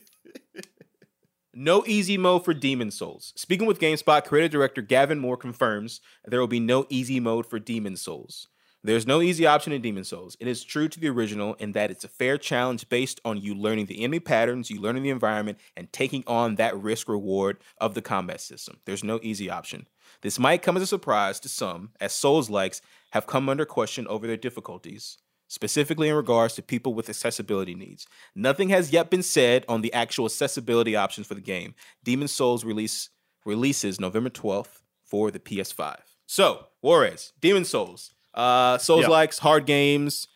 [1.53, 3.33] no easy mode for Demon Souls.
[3.35, 7.59] Speaking with GameSpot, creative director Gavin Moore confirms there will be no easy mode for
[7.59, 8.47] Demon Souls.
[8.85, 10.35] There's no easy option in Demon Souls.
[10.41, 13.55] It is true to the original in that it's a fair challenge based on you
[13.55, 17.93] learning the enemy patterns, you learning the environment, and taking on that risk reward of
[17.93, 18.79] the combat system.
[18.83, 19.87] There's no easy option.
[20.21, 24.05] This might come as a surprise to some, as Souls likes have come under question
[24.07, 25.17] over their difficulties,
[25.47, 28.05] specifically in regards to people with accessibility needs.
[28.35, 31.73] Nothing has yet been said on the actual accessibility options for the game.
[32.03, 33.09] Demon Souls release
[33.45, 35.99] releases November 12th for the PS5.
[36.25, 38.13] So, Juarez, Demon Souls.
[38.33, 40.27] Uh Souls likes hard games,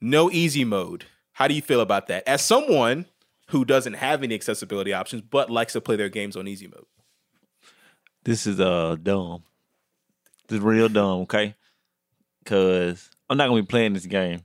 [0.00, 1.06] no easy mode.
[1.32, 2.26] How do you feel about that?
[2.28, 3.06] As someone
[3.48, 6.86] who doesn't have any accessibility options but likes to play their games on easy mode.
[8.24, 9.42] this is uh dumb.
[10.48, 11.22] This is real dumb.
[11.22, 11.54] Okay,
[12.44, 14.40] because I'm not gonna be playing this game.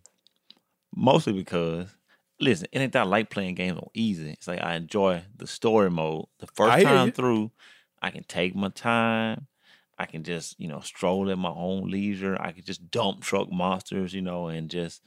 [0.95, 1.89] Mostly because
[2.39, 4.31] listen, it ain't that I like playing games on easy.
[4.31, 6.25] It's like I enjoy the story mode.
[6.39, 7.12] The first time you.
[7.12, 7.51] through,
[8.01, 9.47] I can take my time.
[9.97, 12.38] I can just, you know, stroll at my own leisure.
[12.39, 15.01] I can just dump truck monsters, you know, and just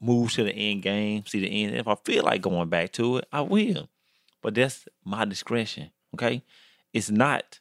[0.00, 1.76] move to the end game, see the end.
[1.76, 3.88] If I feel like going back to it, I will.
[4.42, 5.90] but that's my discretion.
[6.14, 6.42] Okay,
[6.92, 7.60] it's not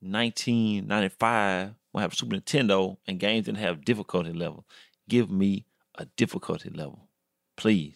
[0.00, 4.66] 1995 when I have Super Nintendo and games didn't have difficulty level.
[5.08, 5.66] Give me
[5.96, 7.08] a difficulty level,
[7.56, 7.94] please.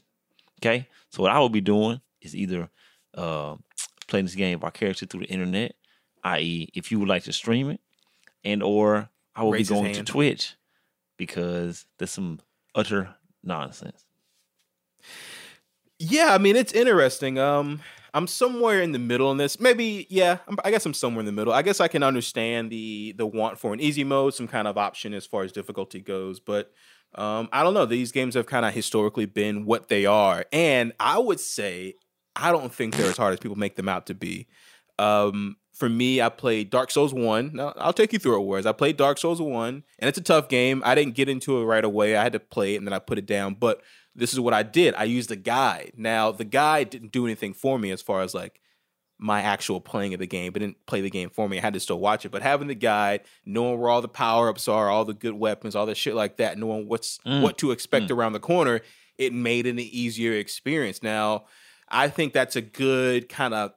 [0.61, 2.71] Okay, so what I will be doing is either
[3.15, 3.57] uh,
[4.09, 5.75] playing this game by character through the internet,
[6.25, 7.81] i.e., if you would like to stream it,
[8.43, 10.05] and or I will Raise be going to.
[10.05, 10.55] Twitch
[11.17, 12.41] because there's some
[12.75, 14.05] utter nonsense.
[15.99, 17.39] Yeah, I mean it's interesting.
[17.39, 17.81] Um,
[18.15, 19.59] I'm somewhere in the middle in this.
[19.59, 20.39] Maybe, yeah.
[20.47, 21.53] I'm, I guess I'm somewhere in the middle.
[21.53, 24.79] I guess I can understand the the want for an easy mode, some kind of
[24.79, 26.39] option as far as difficulty goes.
[26.41, 26.73] But
[27.17, 27.87] um, I don't know.
[27.87, 31.95] These games have kind of historically been what they are, and I would say
[32.37, 34.47] I don't think they're as hard as people make them out to be.
[34.99, 37.51] Um, for me, I played Dark Souls One.
[37.55, 38.45] Now, I'll take you through it.
[38.45, 40.83] Juarez I played Dark Souls One, and it's a tough game.
[40.85, 42.17] I didn't get into it right away.
[42.17, 43.55] I had to play it, and then I put it down.
[43.55, 43.83] But
[44.15, 44.95] this is what I did.
[44.95, 45.93] I used the guide.
[45.97, 48.61] Now, the guide didn't do anything for me as far as like
[49.19, 51.59] my actual playing of the game, but didn't play the game for me.
[51.59, 52.31] I had to still watch it.
[52.31, 55.75] But having the guide, knowing where all the power ups are, all the good weapons,
[55.75, 57.43] all the shit like that, knowing what's Mm.
[57.43, 58.81] what to expect around the corner,
[59.19, 61.03] it made it an easier experience.
[61.03, 61.45] Now,
[61.89, 63.73] I think that's a good kind of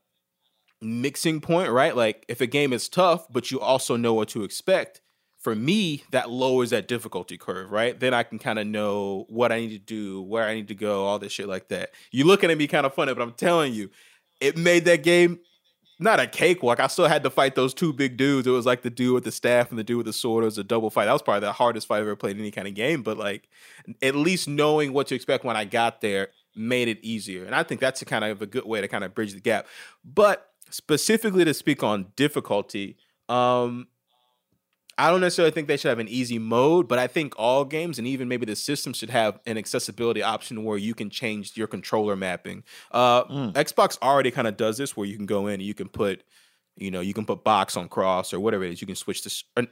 [0.81, 1.95] mixing point, right?
[1.95, 5.01] Like if a game is tough, but you also know what to expect,
[5.37, 7.99] for me, that lowers that difficulty curve, right?
[7.99, 10.75] Then I can kind of know what I need to do, where I need to
[10.75, 11.91] go, all this shit like that.
[12.11, 13.89] You're looking at me kind of funny, but I'm telling you,
[14.41, 15.39] it made that game
[15.99, 16.79] not a cakewalk.
[16.79, 18.45] I still had to fight those two big dudes.
[18.45, 20.43] It was like the dude with the staff and the dude with the sword.
[20.43, 21.05] It was a double fight.
[21.05, 23.01] That was probably the hardest fight I've ever played in any kind of game.
[23.01, 23.49] But like,
[24.01, 27.45] at least knowing what to expect when I got there made it easier.
[27.45, 29.39] And I think that's a kind of a good way to kind of bridge the
[29.39, 29.65] gap.
[30.05, 32.97] But specifically to speak on difficulty,
[33.29, 33.87] um,
[34.99, 37.99] I don't necessarily think they should have an easy mode, but I think all games
[37.99, 41.67] and even maybe the system should have an accessibility option where you can change your
[41.67, 42.63] controller mapping.
[42.91, 43.53] Uh, Mm.
[43.53, 46.23] Xbox already kind of does this where you can go in and you can put,
[46.75, 48.81] you know, you can put box on cross or whatever it is.
[48.81, 49.67] You can switch to, or,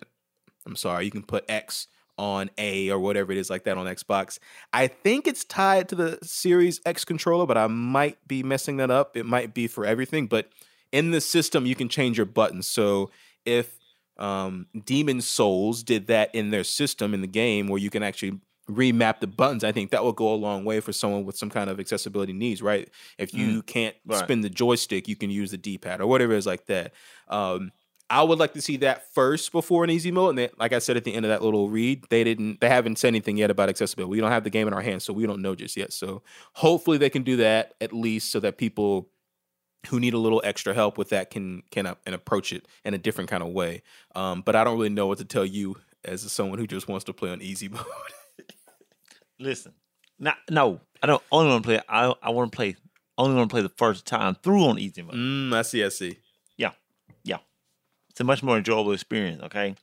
[0.67, 3.87] I'm sorry, you can put X on A or whatever it is like that on
[3.87, 4.37] Xbox.
[4.73, 8.91] I think it's tied to the Series X controller, but I might be messing that
[8.91, 9.17] up.
[9.17, 10.49] It might be for everything, but
[10.91, 12.67] in the system, you can change your buttons.
[12.67, 13.11] So
[13.45, 13.77] if
[14.17, 18.39] um, Demon Souls did that in their system in the game where you can actually
[18.69, 21.49] remap the buttons, I think that will go a long way for someone with some
[21.49, 22.89] kind of accessibility needs, right?
[23.17, 24.19] If you can't right.
[24.19, 26.93] spin the joystick, you can use the D pad or whatever it is like that.
[27.27, 27.71] Um,
[28.09, 30.29] I would like to see that first before an easy mode.
[30.29, 32.69] And then, like I said at the end of that little read, they didn't, they
[32.69, 34.11] haven't said anything yet about accessibility.
[34.11, 35.91] We don't have the game in our hands, so we don't know just yet.
[35.91, 36.21] So
[36.53, 39.09] hopefully they can do that at least so that people
[39.85, 42.93] who need a little extra help with that can can uh, and approach it in
[42.93, 43.81] a different kind of way.
[44.15, 47.05] Um, but I don't really know what to tell you as someone who just wants
[47.05, 47.83] to play on easy mode.
[49.39, 49.73] Listen,
[50.19, 51.81] not no, I don't only want to play.
[51.89, 52.75] I I want to play.
[53.17, 55.15] Only want to play the first time through on easy mode.
[55.15, 55.83] mm, I see.
[55.83, 56.17] I see.
[56.57, 56.71] Yeah,
[57.23, 57.37] yeah.
[58.09, 59.41] It's a much more enjoyable experience.
[59.43, 59.75] Okay,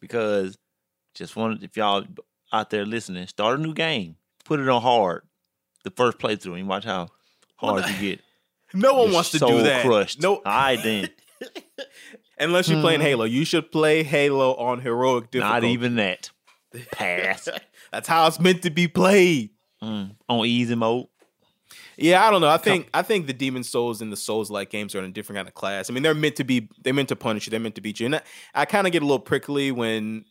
[0.00, 0.56] because
[1.14, 2.04] just wanted if y'all
[2.52, 5.22] out there listening, start a new game, put it on hard.
[5.84, 7.08] The first playthrough, and watch how
[7.56, 8.20] hard you get.
[8.74, 9.84] No one Your wants to do that.
[9.84, 10.22] Crushed.
[10.22, 11.12] No, I didn't.
[12.38, 15.60] unless you're playing Halo, you should play Halo on heroic difficulty.
[15.60, 16.30] Not even that.
[16.92, 17.48] Pass
[17.92, 19.50] That's how it's meant to be played.
[19.82, 21.06] Mm, on easy mode.
[21.96, 22.48] Yeah, I don't know.
[22.48, 25.10] I think I think the Demon Souls and the Souls like games are in a
[25.10, 25.88] different kind of class.
[25.88, 27.50] I mean, they're meant to be they're meant to punish you.
[27.50, 28.06] They're meant to beat you.
[28.06, 28.22] And I,
[28.54, 30.24] I kind of get a little prickly when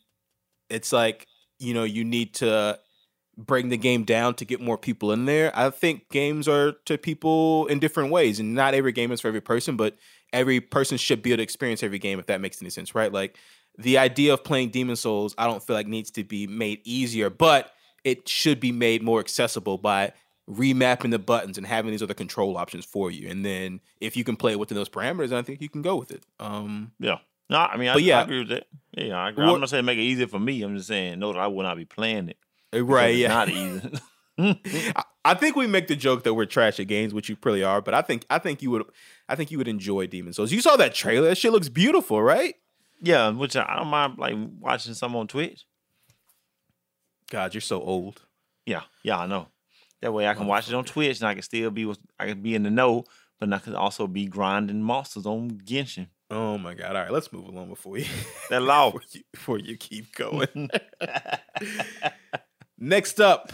[0.68, 1.26] it's like
[1.58, 2.78] you know you need to
[3.46, 5.50] bring the game down to get more people in there.
[5.56, 9.28] I think games are to people in different ways, and not every game is for
[9.28, 9.96] every person, but
[10.32, 13.12] every person should be able to experience every game if that makes any sense, right?
[13.12, 13.36] Like
[13.78, 17.30] the idea of playing Demon Souls, I don't feel like needs to be made easier,
[17.30, 17.72] but
[18.04, 20.12] it should be made more accessible by
[20.48, 23.28] remapping the buttons and having these other control options for you.
[23.28, 26.10] And then if you can play within those parameters, I think you can go with
[26.10, 26.24] it.
[26.38, 27.18] Um, Yeah.
[27.48, 28.20] No, I mean, I, yeah.
[28.20, 28.66] I agree with that.
[28.92, 29.44] Yeah, I agree.
[29.44, 30.62] What- I'm not saying make it easier for me.
[30.62, 32.36] I'm just saying, no, I will not be playing it.
[32.72, 33.14] Right?
[33.14, 33.28] Yeah.
[33.28, 33.98] Not easy.
[35.24, 37.82] I, think we make the joke that we're trash at games, which you probably are.
[37.82, 38.84] But I think I think you would
[39.28, 40.50] I think you would enjoy Demon Souls.
[40.52, 41.28] You saw that trailer.
[41.28, 42.54] That shit looks beautiful, right?
[43.00, 45.64] yeah, which I I don't mind like watching some on Twitch.
[47.30, 48.22] God, you're so old.
[48.66, 49.48] Yeah, yeah, I know.
[50.02, 52.42] That way I can watch it on Twitch and I can still be I can
[52.42, 53.04] be in the know,
[53.38, 56.08] but I can also be grinding monsters on Genshin.
[56.30, 56.94] Oh my God!
[56.94, 58.06] All right, let's move along before you
[58.50, 58.90] That law.
[58.92, 60.70] before you, before you keep going.
[62.80, 63.52] Next up,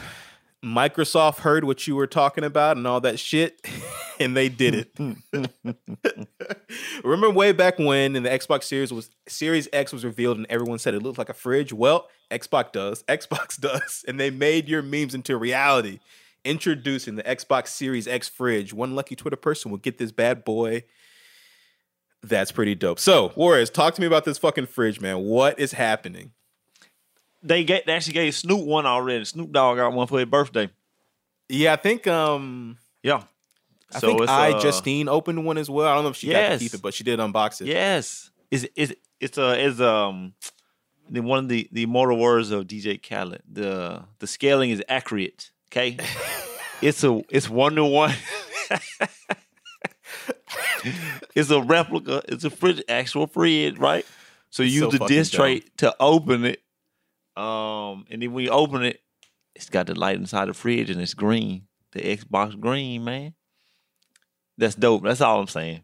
[0.64, 3.60] Microsoft heard what you were talking about and all that shit,
[4.20, 6.28] and they did it.
[7.04, 10.78] Remember way back when in the Xbox Series was Series X was revealed and everyone
[10.78, 11.72] said it looked like a fridge?
[11.72, 13.02] Well, Xbox does.
[13.08, 14.04] Xbox does.
[14.06, 15.98] And they made your memes into reality.
[16.44, 18.72] introducing the Xbox Series X fridge.
[18.72, 20.84] One lucky Twitter person will get this bad boy.
[22.22, 22.98] That's pretty dope.
[22.98, 25.18] So, Juarez, talk to me about this fucking fridge, man.
[25.18, 26.32] What is happening?
[27.46, 29.24] They get they actually gave Snoop one already.
[29.24, 30.68] Snoop Dogg got one for his birthday.
[31.48, 33.22] Yeah, I think um Yeah.
[33.94, 35.87] I So think I uh, Justine opened one as well.
[35.88, 37.68] I don't know if she got to keep it, but she did unbox it.
[37.68, 38.30] Yes.
[38.50, 40.35] Is it's it's a is um
[41.09, 43.42] the one of the the immortal words of DJ Khaled.
[43.50, 45.50] The the scaling is accurate.
[45.70, 45.98] Okay.
[46.82, 48.12] it's a it's one to one.
[51.35, 52.22] it's a replica.
[52.28, 54.04] It's a fridge, actual fridge, right?
[54.50, 56.62] So you So use the disc tray to open it.
[57.37, 59.01] Um, and then when you open it,
[59.55, 61.66] it's got the light inside the fridge and it's green.
[61.92, 63.35] The Xbox green, man.
[64.59, 65.03] That's dope.
[65.03, 65.83] That's all I'm saying.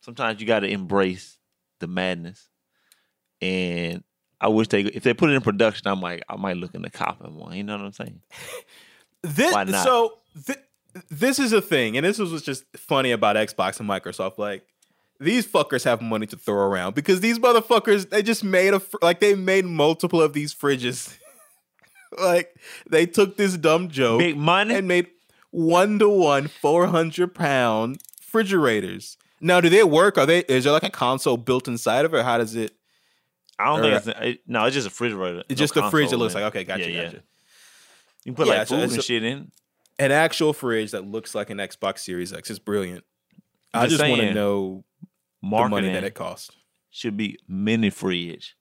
[0.00, 1.38] Sometimes you got to embrace
[1.80, 2.48] the madness,
[3.40, 4.02] and
[4.40, 6.82] I wish they if they put it in production, I might I might look in
[6.82, 7.54] the copping one.
[7.54, 8.20] You know what I'm saying?
[9.24, 9.84] This Why not?
[9.84, 10.58] so th-
[11.08, 14.36] this is a thing, and this was what's just funny about Xbox and Microsoft.
[14.36, 14.66] Like
[15.22, 18.96] these fuckers have money to throw around because these motherfuckers they just made a fr-
[19.02, 21.16] like they made multiple of these fridges.
[22.18, 22.54] like
[22.88, 24.74] they took this dumb joke Big money.
[24.74, 25.06] and made
[25.50, 29.16] one to one four hundred pound refrigerators.
[29.40, 30.18] Now, do they work?
[30.18, 30.40] Are they?
[30.40, 32.18] Is there like a console built inside of it?
[32.18, 32.72] Or how does it?
[33.58, 34.64] I don't think it's it, no.
[34.64, 35.40] It's just a refrigerator.
[35.48, 37.04] It's No just a fridge that console, looks like okay, gotcha, Yeah, yeah.
[37.04, 37.22] gotcha.
[38.24, 39.50] You can put Yeah, like food it's and shit in.
[39.98, 43.04] An actual fridge that looks like an Xbox Series X is brilliant.
[43.74, 44.84] I I'm just just want to know
[45.42, 46.50] Marketing money that it costs.
[46.90, 48.56] should be mini fridge.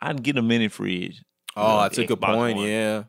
[0.00, 1.22] I'd get a mini fridge.
[1.56, 2.56] Oh, know, that's a good point.
[2.56, 2.66] One.
[2.66, 3.04] Yeah.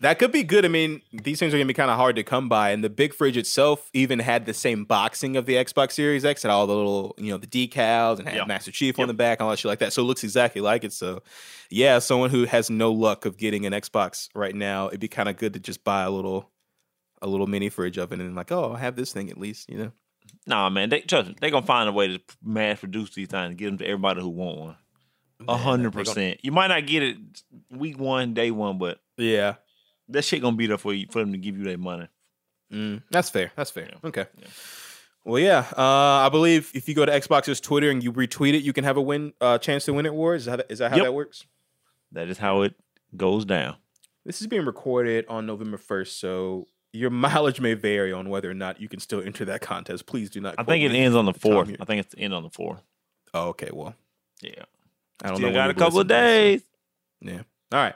[0.00, 0.64] That could be good.
[0.64, 2.90] I mean, these things are gonna be kind of hard to come by, and the
[2.90, 6.66] big fridge itself even had the same boxing of the Xbox Series X, and all
[6.66, 8.44] the little, you know, the decals and had Yeah.
[8.44, 9.92] Master Chief on the back, and all that shit like that.
[9.92, 10.92] So it looks exactly like it.
[10.92, 11.22] So,
[11.70, 15.28] yeah, someone who has no luck of getting an Xbox right now, it'd be kind
[15.28, 16.52] of good to just buy a little,
[17.20, 19.68] a little mini fridge of it, and like, oh, I have this thing at least,
[19.68, 19.92] you know.
[20.46, 20.88] Nah, man.
[20.88, 21.36] They trust me.
[21.40, 24.20] They gonna find a way to mass produce these things and get them to everybody
[24.20, 24.76] who want one.
[25.48, 26.40] A hundred percent.
[26.42, 27.16] You might not get it
[27.70, 29.56] week one, day one, but Yeah.
[30.08, 32.08] that shit gonna be there for you for them to give you their money.
[32.72, 33.52] Mm, that's fair.
[33.56, 33.88] That's fair.
[33.92, 34.08] Yeah.
[34.08, 34.26] Okay.
[34.38, 34.46] Yeah.
[35.24, 35.66] Well, yeah.
[35.76, 35.82] Uh,
[36.24, 38.96] I believe if you go to Xbox's Twitter and you retweet it, you can have
[38.96, 40.14] a win uh, chance to win it.
[40.14, 41.04] Juarez that, is that how Yep.
[41.06, 41.44] that works?
[42.12, 42.74] That is how it
[43.16, 43.76] goes down.
[44.24, 48.54] This is being recorded on November first, so your mileage may vary on whether or
[48.54, 50.06] not you can still enter that contest.
[50.06, 50.54] Please do not.
[50.58, 51.70] I think it ends on the fourth.
[51.80, 52.82] I think it's the end on the fourth.
[53.34, 53.70] Oh, okay.
[53.72, 53.94] Well,
[54.42, 54.64] Yeah.
[55.22, 55.54] I don't Still know.
[55.54, 56.62] got a couple of this, so- days.
[57.20, 57.42] Yeah.
[57.72, 57.94] All right.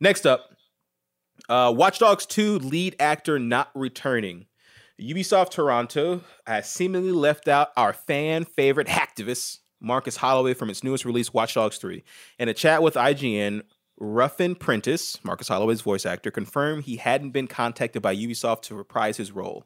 [0.00, 0.50] Next up,
[1.48, 4.46] uh, Watch Dogs 2 lead actor not returning.
[5.00, 11.04] Ubisoft Toronto has seemingly left out our fan favorite hacktivist, Marcus Holloway, from its newest
[11.04, 12.02] release, Watch Dogs 3.
[12.38, 13.62] In a chat with IGN,
[13.98, 19.16] Ruffin Prentice, Marcus Holloway's voice actor, confirmed he hadn't been contacted by Ubisoft to reprise
[19.16, 19.64] his role.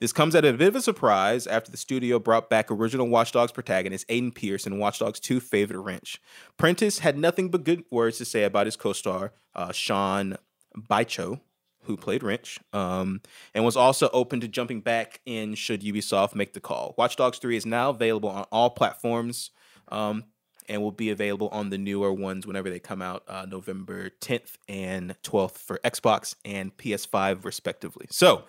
[0.00, 3.32] This comes at a bit of a surprise after the studio brought back original Watch
[3.32, 6.20] Dogs protagonist Aiden Pearce and Watch Dogs 2 favorite Wrench.
[6.58, 10.36] Prentice had nothing but good words to say about his co-star, uh, Sean
[10.76, 11.40] Baicho,
[11.84, 13.22] who played Wrench, um,
[13.54, 16.94] and was also open to jumping back in should Ubisoft make the call.
[16.98, 19.50] Watch Dogs 3 is now available on all platforms
[19.88, 20.24] um,
[20.70, 24.52] and will be available on the newer ones whenever they come out, uh, November 10th
[24.68, 28.06] and 12th for Xbox and PS5, respectively.
[28.08, 28.44] So,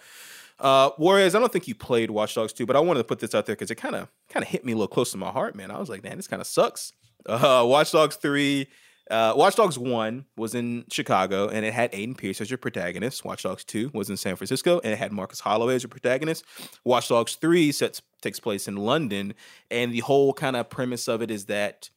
[0.60, 3.20] uh, Juarez, I don't think you played Watch Dogs 2, but I wanted to put
[3.20, 5.18] this out there because it kind of kind of hit me a little close to
[5.18, 5.72] my heart, man.
[5.72, 6.94] I was like, man, this kind of sucks.
[7.28, 8.68] Uh, Watch Dogs 3,
[9.12, 13.24] uh, Watch Dogs 1 was in Chicago and it had Aiden Pearce as your protagonist.
[13.24, 16.44] Watch Dogs 2 was in San Francisco and it had Marcus Holloway as your protagonist.
[16.84, 19.34] Watch Dogs 3 sets takes place in London,
[19.70, 21.90] and the whole kind of premise of it is that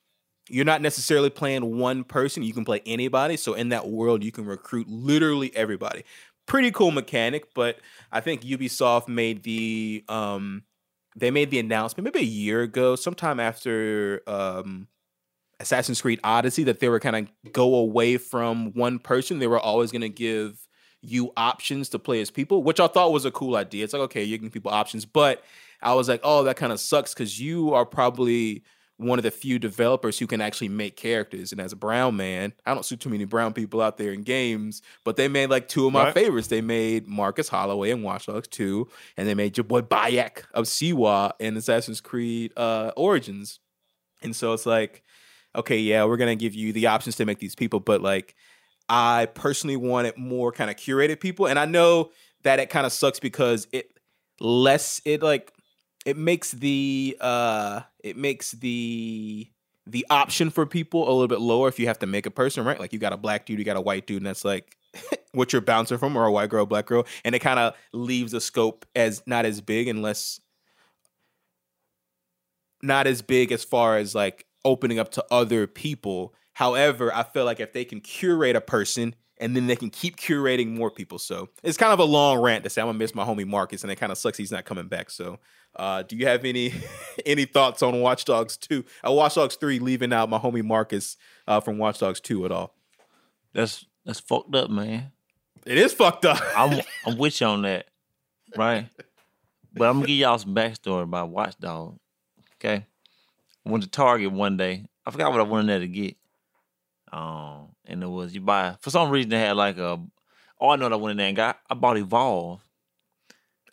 [0.48, 3.36] you're not necessarily playing one person, you can play anybody.
[3.36, 6.04] So in that world, you can recruit literally everybody.
[6.46, 7.78] Pretty cool mechanic, but
[8.12, 10.64] I think Ubisoft made the um
[11.16, 14.88] they made the announcement maybe a year ago, sometime after um
[15.60, 19.38] Assassin's Creed Odyssey, that they were kind of go away from one person.
[19.38, 20.66] They were always going to give
[21.00, 23.84] you options to play as people, which I thought was a cool idea.
[23.84, 25.44] It's like, okay, you can give people options, but
[25.82, 28.64] I was like, oh, that kind of sucks because you are probably
[28.96, 31.50] one of the few developers who can actually make characters.
[31.50, 34.22] And as a brown man, I don't see too many brown people out there in
[34.22, 36.14] games, but they made like two of my Right.
[36.14, 36.46] favorites.
[36.48, 40.66] They made Marcus Holloway in Watch Dogs 2, and they made your boy Bayek of
[40.66, 43.58] Siwa in Assassin's Creed uh, Origins.
[44.22, 45.02] And so it's like,
[45.56, 48.34] okay, yeah, we're gonna give you the options to make these people, but like
[48.88, 51.46] I personally wanted more kind of curated people.
[51.46, 52.10] And I know
[52.44, 53.90] that it kind of sucks because it
[54.40, 55.52] less it like
[56.04, 59.48] it makes the uh it makes the
[59.86, 62.64] the option for people a little bit lower if you have to make a person,
[62.64, 62.80] right?
[62.80, 64.76] Like you got a black dude, you got a white dude, and that's like
[65.32, 68.32] what you're bouncing from, or a white girl, black girl, and it kind of leaves
[68.32, 70.40] the scope as not as big unless
[72.82, 76.34] not as big as far as like opening up to other people.
[76.54, 79.14] However, I feel like if they can curate a person
[79.44, 81.18] and then they can keep curating more people.
[81.18, 83.82] So it's kind of a long rant to say I'm gonna miss my homie Marcus,
[83.82, 85.10] and it kind of sucks he's not coming back.
[85.10, 85.38] So,
[85.76, 86.72] uh, do you have any
[87.26, 88.86] any thoughts on Watch Dogs Two?
[89.06, 92.52] Uh, Watch Dogs Three leaving out my homie Marcus uh, from Watch Dogs Two at
[92.52, 92.74] all?
[93.52, 95.12] That's that's fucked up, man.
[95.66, 96.40] It is fucked up.
[96.56, 97.88] I'm I'm with you on that,
[98.56, 98.88] right?
[99.74, 102.00] But I'm gonna give y'all some backstory about Watch Dogs.
[102.58, 102.86] Okay,
[103.66, 104.86] I went to Target one day.
[105.04, 106.16] I forgot what I there to get.
[107.12, 110.00] Um, and it was you buy for some reason they had like a.
[110.60, 111.58] Oh, I know what I went in there and got.
[111.68, 112.60] I bought Evolve.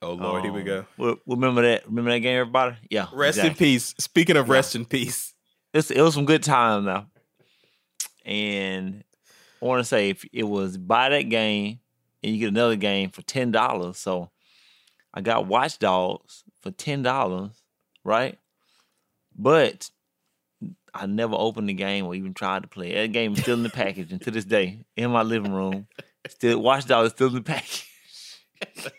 [0.02, 0.86] Oh Lord, here we Um, go.
[0.98, 1.86] re- Remember that?
[1.86, 2.76] Remember that game, everybody?
[2.90, 3.08] Yeah.
[3.14, 3.94] Rest in peace.
[4.00, 4.54] Speaking of Yeah.
[4.56, 5.34] rest in peace,
[5.74, 7.08] It's, it was some good time now.
[8.26, 9.04] And
[9.62, 11.80] I want to say if it was buy that game
[12.24, 13.98] and you get another game for ten dollars.
[13.98, 14.32] So
[15.14, 17.52] I got Watch Dogs for ten dollars,
[18.04, 18.38] right?
[19.36, 19.90] But
[20.94, 22.94] I never opened the game or even tried to play.
[22.94, 25.88] That game is still in the package, and to this day, in my living room,
[26.28, 27.88] still Watch Dogs is still in the package.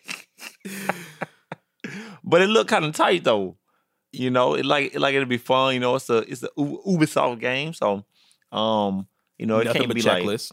[2.25, 3.57] but it looked kind of tight though.
[4.13, 5.75] You know, it like it like it'll be fun.
[5.75, 8.05] You know, it's a it's a Ubisoft game, so
[8.51, 9.07] um,
[9.39, 10.53] you know, it nothing can't be like checklist.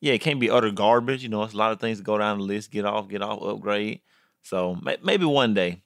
[0.00, 1.22] yeah, it can't be utter garbage.
[1.22, 3.22] You know, it's a lot of things to go down the list, get off, get
[3.22, 4.00] off, upgrade.
[4.42, 5.82] So may- maybe one day,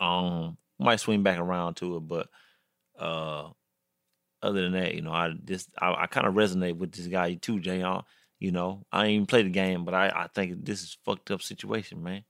[0.00, 2.00] um, might swing back around to it.
[2.00, 2.28] But
[2.98, 3.50] uh,
[4.42, 7.34] other than that, you know, I just I, I kind of resonate with this guy
[7.34, 8.00] too, Jr.
[8.38, 11.30] You know, I ain't even play the game, but I I think this is fucked
[11.30, 12.24] up situation, man.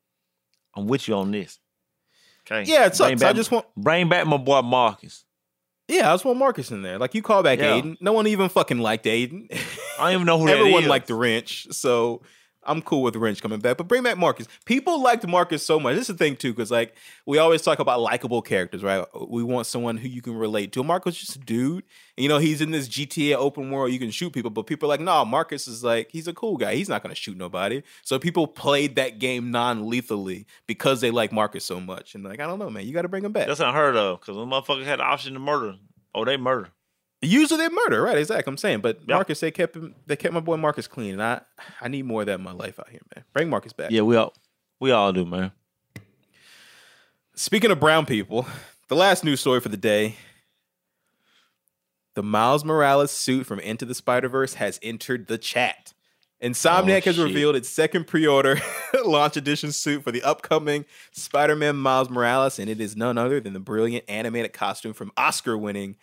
[0.77, 1.59] I'm with you on this.
[2.47, 2.69] Okay.
[2.71, 3.23] Yeah, it Bring sucks.
[3.23, 5.25] I back- just want bring back my boy Marcus.
[5.89, 6.99] yeah, I just want Marcus in there.
[6.99, 7.81] Like you call back Yeah.
[7.81, 7.97] Aiden.
[8.01, 9.47] No one even fucking liked Aiden.
[9.99, 12.23] I don't even know who that Everyone liked the wrench, so
[12.65, 13.77] I'm cool with wrench coming back.
[13.77, 14.47] But bring back Marcus.
[14.65, 15.95] People liked Marcus so much.
[15.95, 16.95] This is the thing too, because like
[17.27, 19.05] we always talk about likable characters, right?
[19.29, 20.85] We want someone who you can relate to.
[20.85, 21.85] Marcus just a dude.
[22.17, 23.93] You know, he's in this GTA open world.
[23.93, 26.57] You can shoot people, but people are like, no, Marcus is like he's a cool
[26.57, 26.75] guy.
[26.75, 27.83] He's not gonna shoot nobody.
[28.03, 32.15] So people played that game non-lethally because they like Marcus so much.
[32.15, 32.87] And like, I don't know, man.
[32.87, 33.47] You got to bring him back.
[33.47, 35.77] That's unheard of because the motherfucker had the option to murder.
[36.15, 36.71] Oh, they murder.
[37.25, 38.19] Usually they murder, right?
[38.19, 38.51] Exactly.
[38.51, 39.15] I'm saying, but Yeah.
[39.15, 39.95] Marcus, they kept him.
[40.07, 41.41] They kept my boy Marcus clean, and I,
[41.81, 43.25] I need more of that in my life out here, man.
[43.33, 43.91] Bring Marcus back.
[43.93, 44.35] Yeah, we all
[44.81, 45.53] we all do, man.
[47.35, 48.47] Speaking of brown people,
[48.89, 50.17] the last news story for the day:
[52.15, 55.95] the Miles Morales suit from Into the Spider Verse has entered the chat.
[56.43, 58.61] Insomniac Oh, has revealed its second pre-order
[59.05, 63.53] launch edition suit for the upcoming Spider-Man Miles Morales, and it is none other than
[63.53, 65.95] the brilliant animated costume from Oscar-winning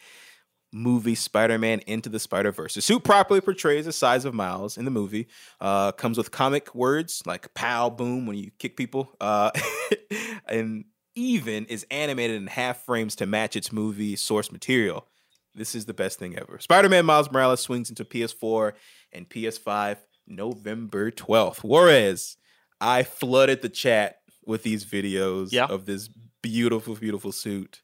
[0.72, 2.76] movie Spider-Man Into the Spider-Verse.
[2.76, 5.28] The suit properly portrays the size of Miles in the movie.
[5.60, 9.52] Uh, comes with comic words like "pow," "boom" when you kick people, uh,
[10.48, 15.08] and even is animated in half frames to match its movie source material.
[15.56, 16.60] This is the best thing ever.
[16.60, 18.74] Spider-Man Miles Morales swings into PS4
[19.12, 21.64] and PS5 November 12th.
[21.64, 22.38] Juarez,
[22.80, 25.66] I flooded the chat with these videos Yeah.
[25.66, 26.08] of this
[26.42, 27.82] beautiful, beautiful suit.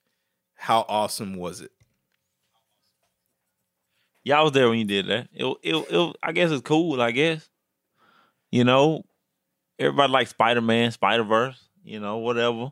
[0.54, 1.72] How awesome was it?
[4.26, 5.30] Yeah, I was there when you did that.
[5.32, 7.00] It, it, it, I guess it's cool.
[7.00, 7.48] I guess,
[8.52, 9.04] you know,
[9.80, 11.64] everybody likes Spider Man, Spider Verse.
[11.84, 12.72] You know, whatever.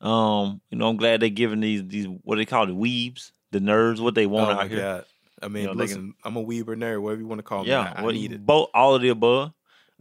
[0.00, 3.58] Um, you know, I'm glad they're giving these these what they call the weebs, the
[3.58, 4.80] nerds, what they want oh out here.
[4.80, 5.04] god!
[5.42, 7.68] I mean, You know, listen, I'm a Weber nerd, whatever you want to call me.
[7.68, 8.46] Yeah, I, I need it.
[8.46, 9.52] both all of the above.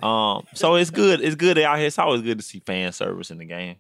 [0.02, 1.22] Um, so it's good.
[1.22, 1.88] It's good out here.
[1.88, 3.76] It's always good to see fan service in the game.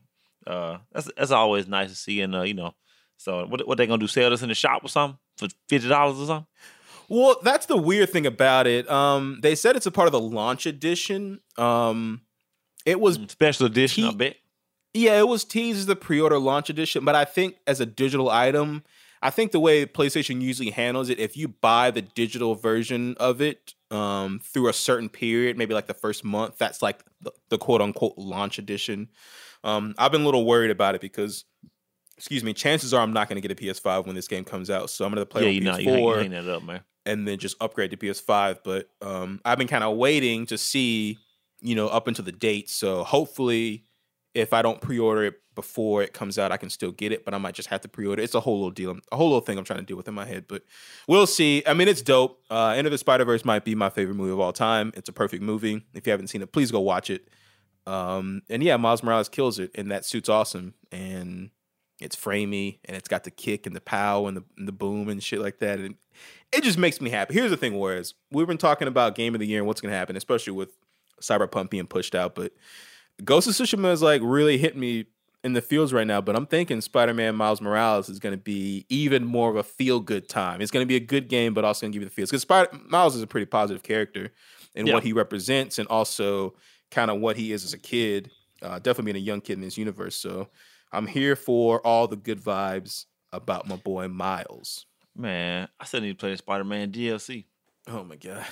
[0.45, 2.21] Uh, that's that's always nice to see.
[2.21, 2.75] And uh, you know,
[3.15, 4.07] so what what they gonna do?
[4.07, 6.47] Sell this in the shop or something for fifty dollars or something?
[7.13, 8.89] Well, that's the weird thing about it.
[8.89, 11.41] Um, they said it's a part of the launch edition.
[11.59, 12.21] Um,
[12.87, 14.35] it was Special edition, I He- bet.
[14.95, 18.29] Yeah, it was teased as the pre-order launch edition, but I think as a digital
[18.29, 18.83] item,
[19.23, 23.41] I think the way PlayStation usually handles it, if you buy the digital version of
[23.41, 27.57] it um, through a certain period, maybe like the first month, that's like the, the
[27.57, 29.09] quote unquote launch edition.
[29.63, 31.45] Um, I've been a little worried about it because,
[32.17, 34.69] excuse me, chances are I'm not going to get a PS5 when this game comes
[34.69, 36.45] out, so I'm going to play yeah, on you know, PS4 you hang, you hang
[36.45, 36.81] that up, man.
[37.05, 38.59] And then just upgrade to PS5.
[38.63, 41.17] But um, I've been kind of waiting to see,
[41.61, 42.69] you know, up until the date.
[42.69, 43.85] So hopefully,
[44.33, 47.25] if I don't pre-order it before it comes out, I can still get it.
[47.25, 48.21] But I might just have to pre-order.
[48.21, 50.13] It's a whole little deal, a whole little thing I'm trying to deal with in
[50.13, 50.45] my head.
[50.47, 50.63] But
[51.07, 51.61] we'll see.
[51.67, 52.41] I mean, it's dope.
[52.49, 54.93] Uh, Into the Spider Verse might be my favorite movie of all time.
[54.95, 55.85] It's a perfect movie.
[55.93, 57.27] If you haven't seen it, please go watch it.
[57.85, 60.73] Um, and yeah, Miles Morales kills it, and that suit's awesome.
[60.91, 61.49] And
[61.99, 65.09] it's framey, and it's got the kick and the pow and the, and the boom
[65.09, 65.79] and shit like that.
[65.79, 65.95] And
[66.51, 67.33] it just makes me happy.
[67.33, 69.93] Here's the thing, Juarez we've been talking about game of the year and what's gonna
[69.93, 70.69] happen, especially with
[71.21, 72.51] Cyberpunk being pushed out, but
[73.23, 75.05] Ghost of Tsushima is like really hitting me
[75.43, 76.19] in the fields right now.
[76.19, 79.63] But I'm thinking Spider Man Miles Morales is going to be even more of a
[79.63, 80.61] feel good time.
[80.61, 82.29] It's going to be a good game, but also going to give you the feels
[82.31, 84.31] because Spider Miles is a pretty positive character
[84.75, 84.95] in Yeah.
[84.95, 86.55] what he represents and also
[86.91, 88.31] kind of what he is as a kid.
[88.61, 90.15] Uh, definitely being a young kid in this universe.
[90.15, 90.47] So
[90.93, 94.85] I'm here for all the good vibes about my boy Miles.
[95.15, 97.45] Man, I still need to play the Spider Man DLC.
[97.87, 98.45] Oh my god.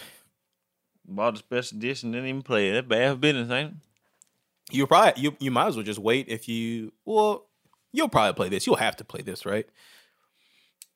[1.07, 2.73] Bought the special edition, didn't even play it.
[2.73, 4.75] That's bad business, ain't it?
[4.75, 7.47] You probably you you might as well just wait if you well
[7.91, 8.65] you'll probably play this.
[8.67, 9.65] You'll have to play this, right?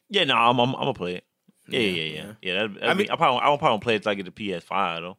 [0.09, 1.23] Yeah, no, I'm, I'm, I'm gonna play it.
[1.67, 2.53] Yeah, Yeah, yeah, yeah, yeah.
[2.53, 4.25] That'd, that'd I be- mean- I probably, I won't probably play it till I get
[4.25, 5.17] the PS5 though.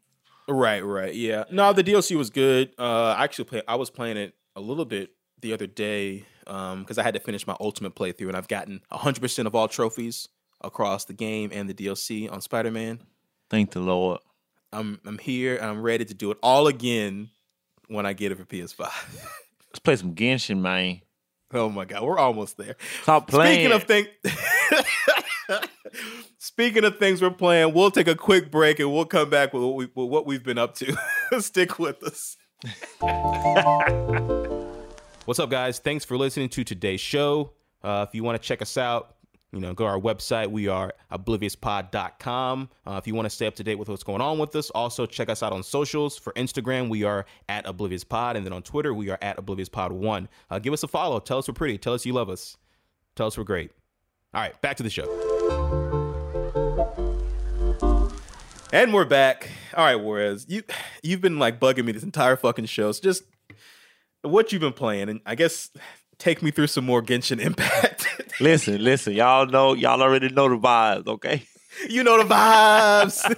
[0.49, 1.13] Right, right.
[1.15, 1.45] Yeah.
[1.51, 2.73] No, the DLC was good.
[2.79, 5.11] Uh I actually play I was playing it a little bit
[5.47, 8.81] the other day um because I had to finish my ultimate playthrough and I've gotten
[8.93, 10.29] 100% of all trophies
[10.61, 13.01] across the game and the DLC on Spider-Man.
[13.49, 14.21] Thank the Lord.
[14.73, 17.31] I'm I'm here and I'm ready to do it all again
[17.89, 18.81] when I get it for PS5.
[19.69, 21.03] Let's play some Genshin, man.
[21.53, 22.75] oh my god, we're almost there.
[23.03, 23.71] Stop playing.
[23.71, 24.09] Speaking of things,
[26.39, 29.63] speaking of things we're playing, we'll take a quick break and we'll come back with
[29.63, 30.97] what, we, with what we've been up to.
[31.41, 32.37] Stick with us.
[35.27, 35.81] What's up, guys?
[35.81, 37.51] Thanks for listening to today's show.
[37.83, 39.17] Uh, if you want to check us out,
[39.51, 40.49] you know, go to our website.
[40.49, 42.69] We are obliviouspod.com.
[42.87, 44.71] Uh, if you want to stay up to date with what's going on with us,
[44.71, 46.17] also check us out on socials.
[46.17, 50.29] For Instagram, we are at obliviouspod, and then on Twitter, we are at obliviouspod1.
[50.49, 51.19] Uh, give us a follow.
[51.19, 51.77] Tell us we're pretty.
[51.77, 52.57] Tell us you love us.
[53.17, 53.73] Tell us we're great.
[54.33, 55.07] All right, back to the show.
[58.73, 59.51] And we're back.
[59.75, 60.63] All right, Juarez, you
[61.03, 62.93] you've been like bugging me this entire fucking show.
[62.93, 63.25] So just
[64.31, 65.71] what you've been playing, and I guess
[66.19, 68.07] take me through some more Genshin Impact.
[68.41, 69.13] listen, listen.
[69.15, 71.43] Y'all know, y'all already know the vibes, okay?
[71.89, 73.35] you know the vibes.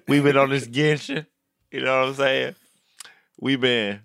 [0.08, 1.26] We've been on this Genshin.
[1.70, 2.54] You know what I'm saying?
[3.40, 4.00] We've been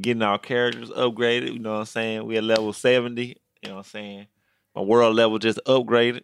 [0.00, 1.52] getting our characters upgraded.
[1.52, 2.26] You know what I'm saying?
[2.26, 3.24] We at level 70.
[3.26, 3.34] You
[3.68, 4.26] know what I'm saying?
[4.74, 6.22] My world level just upgraded.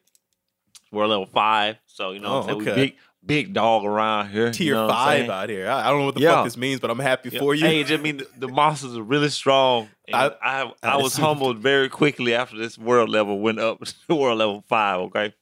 [0.90, 1.76] World level five.
[1.86, 2.58] So, you know what I'm Oh, saying?
[2.58, 2.74] We okay.
[2.86, 4.50] big, big dog around here.
[4.50, 5.68] Tier you know five out here.
[5.68, 6.34] I, I don't know what the Yeah.
[6.36, 7.38] fuck this means, but I'm happy Yeah.
[7.40, 7.64] for you.
[7.66, 9.88] Hey, just mean the, the monsters are really strong.
[10.08, 13.80] And I- I, I, I was humbled very quickly after this world level went up
[14.08, 15.00] to world level five.
[15.00, 15.34] Okay,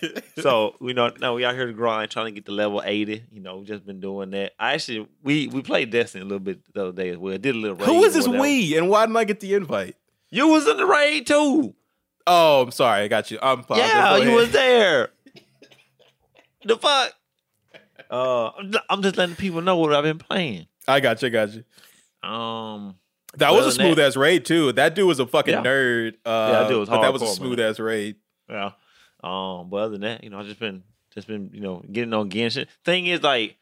[0.40, 3.22] so we know now we out here to grind, trying to get to level eighty.
[3.30, 4.52] You know, we just been doing that.
[4.58, 7.36] I actually we we played Destiny a little bit the other day as well.
[7.38, 7.76] Did a little.
[7.76, 9.96] Who raid is or this we, and why didn't I get the invite?
[10.30, 11.74] You was in the raid too.
[12.26, 13.02] Oh, I'm sorry.
[13.02, 13.38] I got you.
[13.40, 13.78] I'm fine.
[13.78, 15.10] yeah, you was there.
[16.66, 17.12] The fuck.
[18.10, 18.50] Uh,
[18.88, 20.66] I'm just letting people know what I've been playing.
[20.86, 21.30] I got you.
[21.30, 21.64] Got you.
[22.28, 22.96] Um,
[23.36, 24.72] That was a smooth that- ass raid too.
[24.72, 25.62] That dude was a fucking Yeah.
[25.62, 26.14] nerd.
[26.24, 28.16] Uh, that dude was but that was a smooth ass raid.
[28.48, 28.72] Yeah.
[29.22, 30.82] Um, but other than that, you know, I just been
[31.14, 32.66] just been, you know, getting on Genshin.
[32.84, 33.56] Thing is like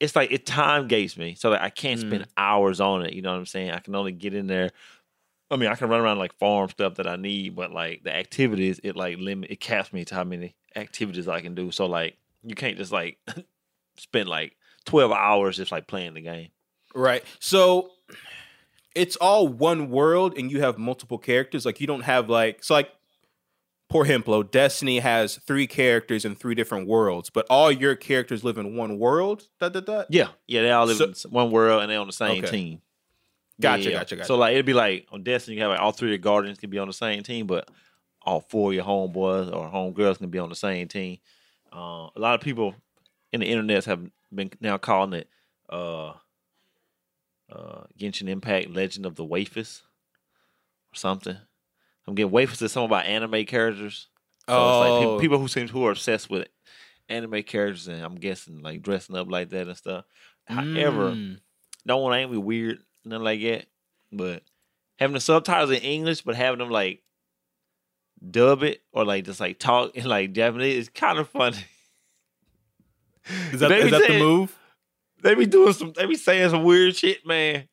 [0.00, 1.34] it's like it time gates me.
[1.34, 2.06] So like I can't Mm.
[2.08, 3.14] spend hours on it.
[3.14, 3.70] You know what I'm saying?
[3.70, 4.70] I can only get in there.
[5.54, 8.14] I mean, I can run around like farm stuff that I need, but like the
[8.14, 11.70] activities, it like limit it caps me to how many activities I can do.
[11.70, 13.18] So like you can't just like
[13.96, 16.48] spend like twelve hours just like playing the game.
[16.94, 17.24] Right.
[17.38, 17.90] So
[18.94, 21.64] it's all one world and you have multiple characters.
[21.64, 22.90] Like you don't have like so like
[23.88, 28.58] poor Hemplo, Destiny has three characters in three different worlds, but all your characters live
[28.58, 29.48] in one world.
[29.60, 30.06] Dot, dot, dot.
[30.10, 32.50] Yeah, yeah, they all live So- in one world and they're on the same Okay.
[32.50, 32.80] team.
[33.60, 33.98] Gotcha, Yeah.
[33.98, 34.26] gotcha, gotcha.
[34.26, 36.58] So like it'd be like on Destiny, you have like all three of your guardians
[36.58, 37.68] can be on the same team, but
[38.22, 41.18] all four of your homeboys or homegirls can be on the same team.
[41.72, 42.74] Uh, a lot of people
[43.32, 44.00] in the internet have
[44.34, 45.28] been now calling it
[45.70, 46.14] uh,
[47.52, 49.82] uh, Genshin Impact Legend of the Waifus
[50.92, 51.36] or something.
[52.06, 54.08] I'm getting Waifus is some about anime characters.
[54.48, 54.98] So it's like Oh.
[54.98, 56.48] people, people who seem who are obsessed with
[57.08, 60.04] anime characters, and I'm guessing like dressing up like that and stuff.
[60.44, 61.40] However, Mm.
[61.86, 63.66] don't want to ain't be weird, nothing like that.
[64.12, 64.42] But
[64.98, 67.02] having the subtitles in English, but having them like
[68.30, 71.58] dub it or like just like talk in like Japanese is kind of funny.
[73.52, 74.56] is that, is that the move?
[75.22, 77.66] They be doing some, they be saying some weird shit, man,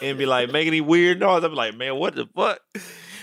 [0.00, 1.42] and be like making these weird noise.
[1.42, 2.60] I be like, man, what the fuck?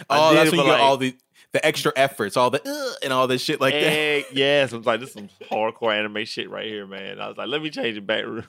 [0.09, 1.15] Oh, that's when you get like- all the
[1.53, 4.25] the extra efforts, all the uh, and all this shit like that.
[4.33, 7.21] Yes, I was like, this is some hardcore anime shit right here, man.
[7.21, 8.43] I was like, let me change it back real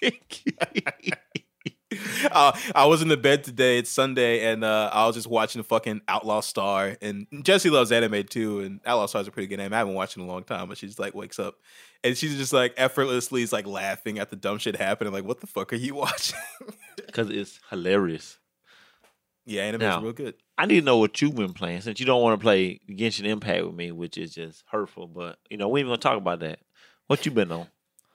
[0.00, 1.41] quick.
[2.32, 3.78] uh, I was in the bed today.
[3.78, 6.96] It's Sunday, and uh, I was just watching the fucking Outlaw Star.
[7.02, 9.74] And Jesse loves anime too, and Outlaw Star is a pretty good anime.
[9.74, 11.56] I haven't watched it in a long time, but she just like wakes up
[12.04, 15.12] and she's just like effortlessly is like laughing at the dumb shit happening.
[15.12, 16.38] Like, what the fuck are you watching?
[16.96, 18.38] Because it's hilarious.
[19.44, 20.34] yeah, anime is real good.
[20.58, 23.24] I need to know what you've been playing since you don't want to play Genshin
[23.24, 25.06] Impact with me, which is just hurtful.
[25.06, 26.60] But you know, we ain't gonna talk about that.
[27.06, 27.66] What you been on?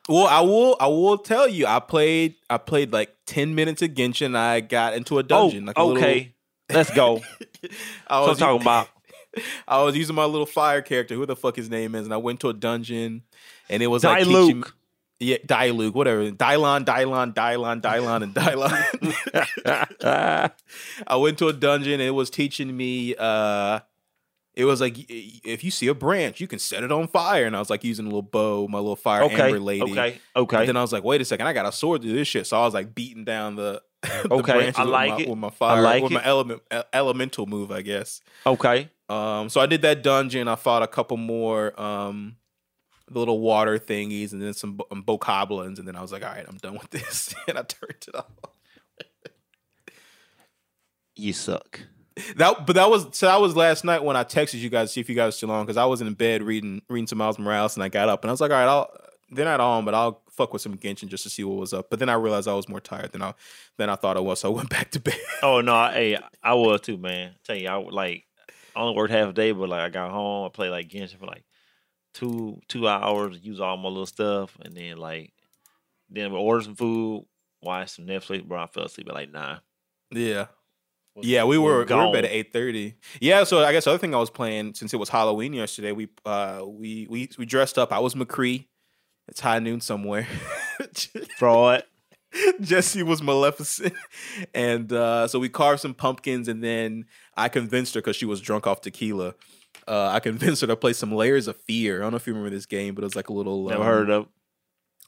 [0.08, 0.78] Well, I will.
[0.80, 1.66] I will tell you.
[1.68, 2.36] I played.
[2.50, 4.36] I played like ten minutes of Genshin.
[4.36, 5.66] I got into a dungeon.
[5.66, 6.34] like a oh, okay.
[6.70, 7.22] Little, Let's go.
[8.08, 8.88] I was talking about.
[9.68, 12.18] I was using my little fire character, who the fuck his name is, and I
[12.18, 13.24] went to a dungeon,
[13.70, 14.72] and it was like teaching, Diluc.
[15.20, 18.74] yeah, Diluc, whatever, Dylon, Dylon, Dylon, Dylon, and Dylon.
[21.08, 23.16] I went to a dungeon, and it was teaching me.
[23.18, 23.80] uh
[24.58, 27.56] It was like if you see a branch, you can set it on fire, and
[27.56, 29.44] I was like using a little bow, my little fire okay.
[29.44, 29.92] Amber lady.
[29.92, 30.20] Okay.
[30.36, 30.66] Okay.
[30.66, 32.48] then I was like, wait a second, I got a sword to this shit.
[32.48, 35.30] So I was like beating down the, the Okay, I with like my, it.
[35.30, 38.22] with my fire, I like with my element elemental move, I guess.
[38.48, 38.90] Okay.
[39.10, 40.48] Um, so I did that dungeon.
[40.48, 42.38] I fought a couple more um
[43.10, 46.32] the little water thingies, and then some um, bokoblins, and then I was like, all
[46.32, 48.26] right, I'm done with this, and I turned it off.
[51.16, 51.82] You suck.
[52.38, 54.94] That, but that was so that was last night when I texted you guys to
[54.94, 57.18] see if you guys were still on because I was in bed reading reading some
[57.20, 58.92] Miles Morales, and I got up and I was like, all right, I'll
[59.32, 61.90] they're not on, but I'll fuck with some Genshin just to see what was up.
[61.90, 63.34] But then I realized I was more tired than I
[63.78, 65.20] than I thought I was, so I went back to bed.
[65.44, 67.36] Oh no, I- hey, I was too, man.
[67.44, 68.24] tell you, I like
[68.76, 71.20] I only worked half a day, but like I got home, I played like Genshin
[71.20, 71.44] for like
[72.14, 75.34] two two hours, use all my little stuff, and then like
[76.10, 77.26] then we ordered some food,
[77.62, 78.62] watched some Netflix, bro.
[78.62, 79.60] I fell asleep at like nine.
[80.12, 80.48] yeah.
[81.22, 82.96] Yeah, we were we were at eight thirty.
[83.20, 85.92] Yeah, so I guess the other thing I was playing since it was Halloween yesterday,
[85.92, 87.92] we uh we we we dressed up.
[87.92, 88.66] I was McCree.
[89.28, 90.28] It's high noon somewhere.
[91.38, 91.84] Fraud.
[92.62, 93.94] Jesse was Maleficent,
[94.54, 97.06] and uh, so we carved some pumpkins, and then
[97.36, 99.34] I convinced her because she was drunk off tequila.
[99.88, 102.00] Uh, I convinced her to play some Layers of Fear.
[102.00, 103.82] I don't know if you remember this game, but it was like a little Never
[103.82, 104.28] um, heard of.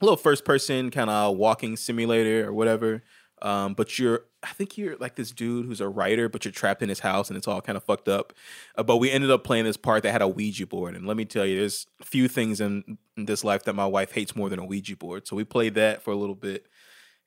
[0.02, 3.04] a little first person kind of walking simulator or whatever.
[3.42, 6.82] Um, but you're, I think you're like this dude who's a writer, but you're trapped
[6.82, 8.34] in his house and it's all kind of fucked up.
[8.76, 11.18] Uh, but we ended up playing this part that had a Ouija board, and let
[11.18, 14.50] me tell you, there's few things in, in this life that my wife hates more
[14.50, 15.28] than a Ouija board.
[15.28, 16.68] So we played that for a little bit,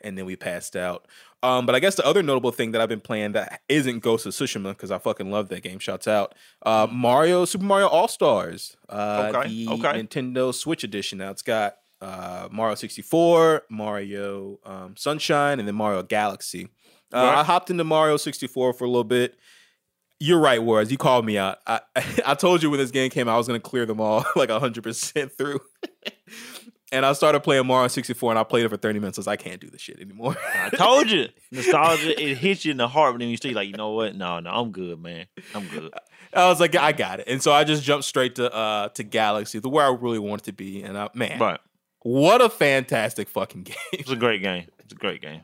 [0.01, 1.07] and then we passed out.
[1.45, 4.27] Um, but I guess the other notable thing that I've been playing that isn't Ghost
[4.27, 5.81] of Tsushima because I fucking love that game.
[5.81, 6.35] Shouts out,
[6.65, 10.03] uh, Mario Super Mario All Stars, uh, Okay, the okay.
[10.03, 11.19] Nintendo Switch edition.
[11.19, 16.69] Now it's got uh, Mario 64, Mario um, Sunshine, and then Mario Galaxy.
[17.13, 17.39] Uh, Right.
[17.39, 19.37] I hopped into Mario 64 for a little bit.
[20.19, 20.91] You're right, Juarez.
[20.91, 21.59] You called me out.
[21.67, 21.81] I,
[22.27, 24.25] I told you when this game came out, I was going to clear them all
[24.37, 25.61] like 100% through.
[26.93, 29.19] and I started playing Mario 64 and I played it for 30 minutes.
[29.19, 30.37] I was like, I can't do this shit anymore.
[30.55, 32.21] I told you, nostalgia.
[32.21, 34.15] It hits you in the heart, but then you still like, you know what?
[34.17, 35.27] No, no, I'm good, man.
[35.55, 35.93] I'm good.
[36.35, 37.29] I was like, I got it.
[37.29, 40.45] And so I just jumped straight to uh to Galaxy, the where I really wanted
[40.45, 40.83] to be.
[40.83, 41.61] And I, man, But
[42.03, 43.77] what a fantastic fucking game.
[43.93, 44.67] it's a great game.
[44.81, 45.43] It's a great game.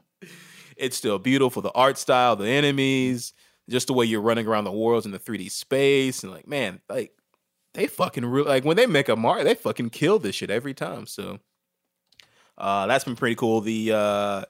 [0.77, 1.63] it's still beautiful.
[1.63, 3.33] The art style, the enemies,
[3.69, 6.81] just the way you're running around the worlds in the 3D space, and like, man,
[6.89, 7.13] like
[7.75, 10.75] they fucking real like when they make a Mario, they fucking kill this shit every
[10.75, 11.07] time.
[11.07, 11.39] So
[12.57, 13.61] uh that's been pretty cool.
[13.61, 14.45] The uh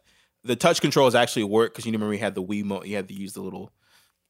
[0.45, 3.09] the touch controls actually work because you remember we had the Wii Wiimote, you had
[3.09, 3.73] to use the little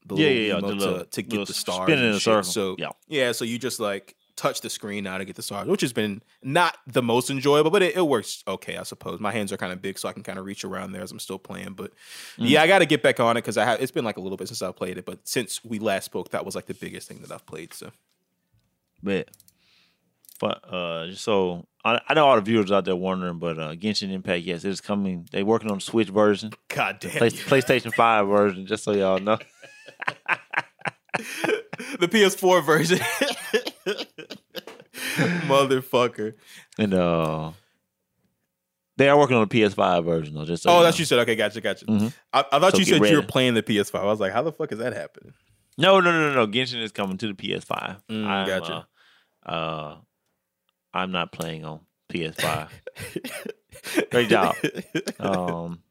[0.07, 1.83] the Yeah, little yeah, yeah, the Wiimote little- to, to get the stars.
[1.87, 2.43] spinning in a circle.
[2.45, 2.89] So Yeah.
[3.09, 5.93] yeah, so you just like touch the screen now to get the stars, which has
[5.93, 9.21] been not the most enjoyable, but it, it works okay, I suppose.
[9.21, 11.11] My hands are kind of big, so I can kind of reach around there as
[11.13, 11.75] I'm still playing.
[11.75, 11.91] But
[12.39, 12.49] Mm.
[12.49, 13.83] yeah, I got to get back on it because I have.
[13.83, 16.31] It's been like a little bit since I played it, but since we last spoke,
[16.31, 17.75] that was like the biggest thing that I've played.
[17.75, 17.91] So
[19.03, 19.29] But,
[20.41, 24.13] but uh, so I, I know all the viewers out there wondering, but uh, Genshin
[24.13, 25.27] Impact, yes, it's coming.
[25.33, 28.67] They're working on the Switch version, God damn, Play, PlayStation Five version.
[28.67, 29.39] Just so y'all know.
[31.99, 32.99] the PS4 version,
[35.47, 36.35] motherfucker.
[36.79, 37.53] And uh,
[38.97, 40.45] they are working on the PS5 version though.
[40.45, 41.01] Just so Oh, that's know.
[41.01, 41.19] you said.
[41.21, 41.85] Okay, gotcha, gotcha.
[41.87, 42.13] Mhm.
[42.33, 43.95] I, I thought So you said you were playing the PS5.
[44.01, 45.35] I was like, how the fuck is that happening?
[45.77, 46.47] No, no, no, no, no.
[46.53, 48.03] Genshin is coming to the PS5.
[48.11, 48.87] Mm, I'm, gotcha.
[49.47, 49.97] Uh, uh,
[50.93, 51.81] I'm not playing on
[52.13, 52.69] PS5.
[54.11, 54.57] Great job.
[55.21, 55.83] um,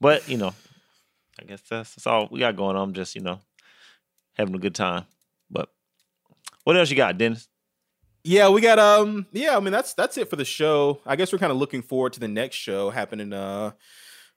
[0.00, 0.54] but you know,
[1.38, 2.88] I guess that's, that's all we got going on.
[2.88, 3.40] I'm Just you know,
[4.34, 5.04] having a good time.
[6.66, 7.46] What else you got, Dennis?
[8.24, 10.98] Yeah, we got um yeah, I mean that's that's it for the show.
[11.06, 13.70] I guess we're kind of looking forward to the next show happening uh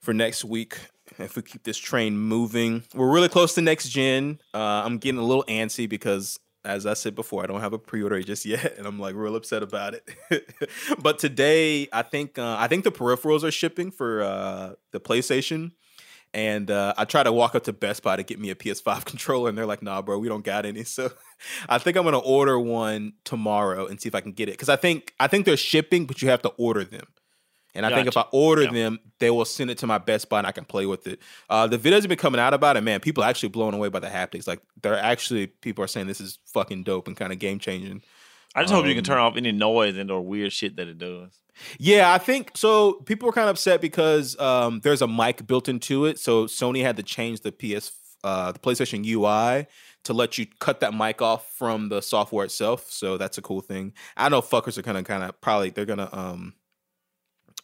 [0.00, 0.78] for next week
[1.18, 2.84] if we keep this train moving.
[2.94, 4.38] We're really close to next gen.
[4.54, 7.80] Uh I'm getting a little antsy because as I said before, I don't have a
[7.80, 10.08] pre-order just yet and I'm like real upset about it.
[11.02, 15.72] but today, I think uh, I think the peripherals are shipping for uh the PlayStation.
[16.32, 19.04] And uh, I try to walk up to Best Buy to get me a PS5
[19.04, 21.10] controller, and they're like, "Nah, bro, we don't got any." So
[21.68, 24.68] I think I'm gonna order one tomorrow and see if I can get it because
[24.68, 27.06] I think I think they're shipping, but you have to order them.
[27.74, 28.72] And I think if I order Yeah.
[28.72, 31.20] them, they will send it to my Best Buy and I can play with it.
[31.48, 32.98] Uh, the videos have been coming out about it, man.
[33.00, 34.46] People are actually blown away by the haptics.
[34.48, 38.02] Like they're actually people are saying this is fucking dope and kind of game changing.
[38.54, 40.88] I just hope you can Um, turn off any noise and or weird shit that
[40.88, 41.38] it does.
[41.78, 42.94] Yeah, I think so.
[42.94, 46.82] People were kind of upset because um, there's a mic built into it, so Sony
[46.82, 47.92] had to change the PS,
[48.24, 49.66] uh, the PlayStation UI
[50.04, 52.90] to let you cut that mic off from the software itself.
[52.90, 53.92] So that's a cool thing.
[54.16, 56.54] I know fuckers are gonna kind of probably they're gonna um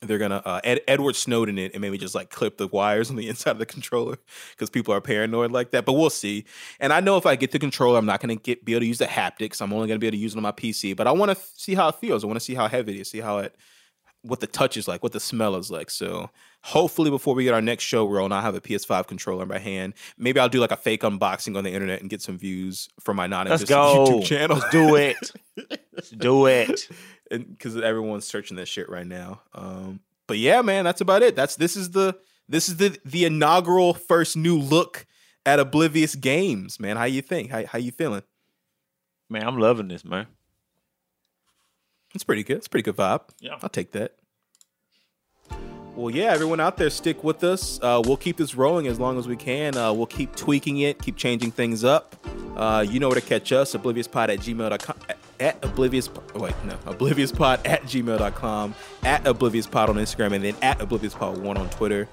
[0.02, 3.16] they're gonna uh, Ed, Edward Snowden it and maybe just like clip the wires on
[3.16, 4.18] the inside of the controller
[4.50, 5.84] because people are paranoid like that.
[5.86, 6.44] But we'll see.
[6.80, 8.86] And I know if I get the controller, I'm not gonna get be able to
[8.86, 9.60] use the haptics.
[9.62, 10.94] I'm only gonna be able to use it on my PC.
[10.94, 12.24] But I want to see how it feels.
[12.24, 13.10] I want to see how heavy it is.
[13.10, 13.56] See how it
[14.26, 15.90] what the touch is like, what the smell is like.
[15.90, 16.30] So
[16.62, 19.58] hopefully before we get our next show roll, I'll have a PS5 controller in my
[19.58, 19.94] hand.
[20.18, 23.14] Maybe I'll do like a fake unboxing on the internet and get some views for
[23.14, 24.06] my non Let's go.
[24.06, 24.56] YouTube channel.
[24.56, 25.32] Let's do it.
[25.92, 26.88] Let's do it.
[27.30, 29.42] because everyone's searching this shit right now.
[29.54, 31.36] Um, but yeah, man, that's about it.
[31.36, 32.16] That's this is the
[32.48, 35.06] this is the the inaugural first new look
[35.44, 36.96] at Oblivious Games, man.
[36.96, 37.50] How you think?
[37.50, 38.22] How how you feeling?
[39.28, 40.26] Man, I'm loving this, man.
[42.16, 42.58] It's pretty good.
[42.58, 43.22] It's a pretty good vibe.
[43.40, 43.58] Yeah.
[43.62, 44.16] I'll take that.
[45.96, 47.80] Well, yeah, everyone out there, stick with us.
[47.80, 49.78] Uh, we'll keep this rolling as long as we can.
[49.78, 52.16] Uh, we'll keep tweaking it, keep changing things up.
[52.54, 54.96] Uh, you know where to catch us, obliviouspod at gmail.com.
[55.40, 60.78] At oblivious, oh, wait, no, obliviouspod at gmail.com, at obliviouspod on Instagram, and then at
[60.80, 62.08] obliviospod1 on Twitter.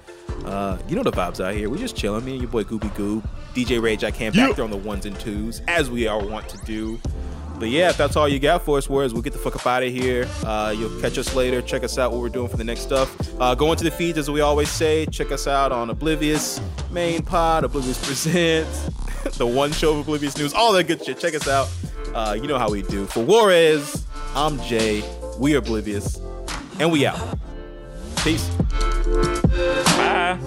[0.46, 1.68] Uh, you know the vibes out here.
[1.68, 2.24] We just chilling.
[2.24, 5.04] Me and your boy Gooby Goob, DJ Rage, I can't back there on the ones
[5.04, 6.98] and twos, as we all want to do.
[7.64, 9.66] But yeah, if that's all you got for us, Warriors, we'll get the fuck up
[9.66, 10.28] out of here.
[10.44, 11.62] Uh, you'll catch us later.
[11.62, 13.16] Check us out what we're doing for the next stuff.
[13.40, 15.06] Uh, go into the feeds as we always say.
[15.06, 16.60] Check us out on Oblivious
[16.90, 18.90] Main Pod, Oblivious Presents,
[19.38, 21.18] the one show of Oblivious News, all that good shit.
[21.18, 21.70] Check us out.
[22.12, 23.06] Uh, you know how we do.
[23.06, 24.04] For Juarez,
[24.34, 25.02] I'm Jay.
[25.38, 26.20] We are Oblivious,
[26.78, 27.38] and we out.
[28.16, 28.46] Peace.
[29.96, 30.38] Bye.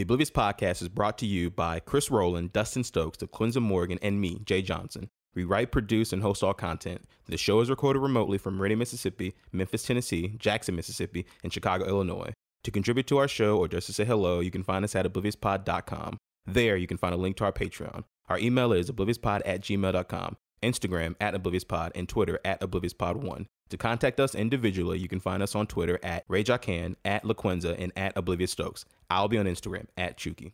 [0.00, 3.98] The Oblivious Podcast is brought to you by Chris Rowland, Dustin Stokes, the DeClinza Morgan,
[4.00, 5.10] and me, Jay Johnson.
[5.34, 7.04] We write, produce, and host all content.
[7.26, 12.32] The show is recorded remotely from Meridian, Mississippi, Memphis, Tennessee, Jackson, Mississippi, and Chicago, Illinois.
[12.64, 15.04] To contribute to our show or just to say hello, you can find us at
[15.04, 16.16] obliviouspod.com.
[16.46, 18.04] There, you can find a link to our Patreon.
[18.30, 23.46] Our email is obliviouspod at gmail.com, Instagram at obliviospod, and Twitter at obliviospod1.
[23.70, 27.92] To contact us individually, you can find us on Twitter at RageICan, at LaQuenza, and
[27.96, 28.84] at Oblivious Stokes.
[29.10, 30.48] I'll be on Instagram at Chuki.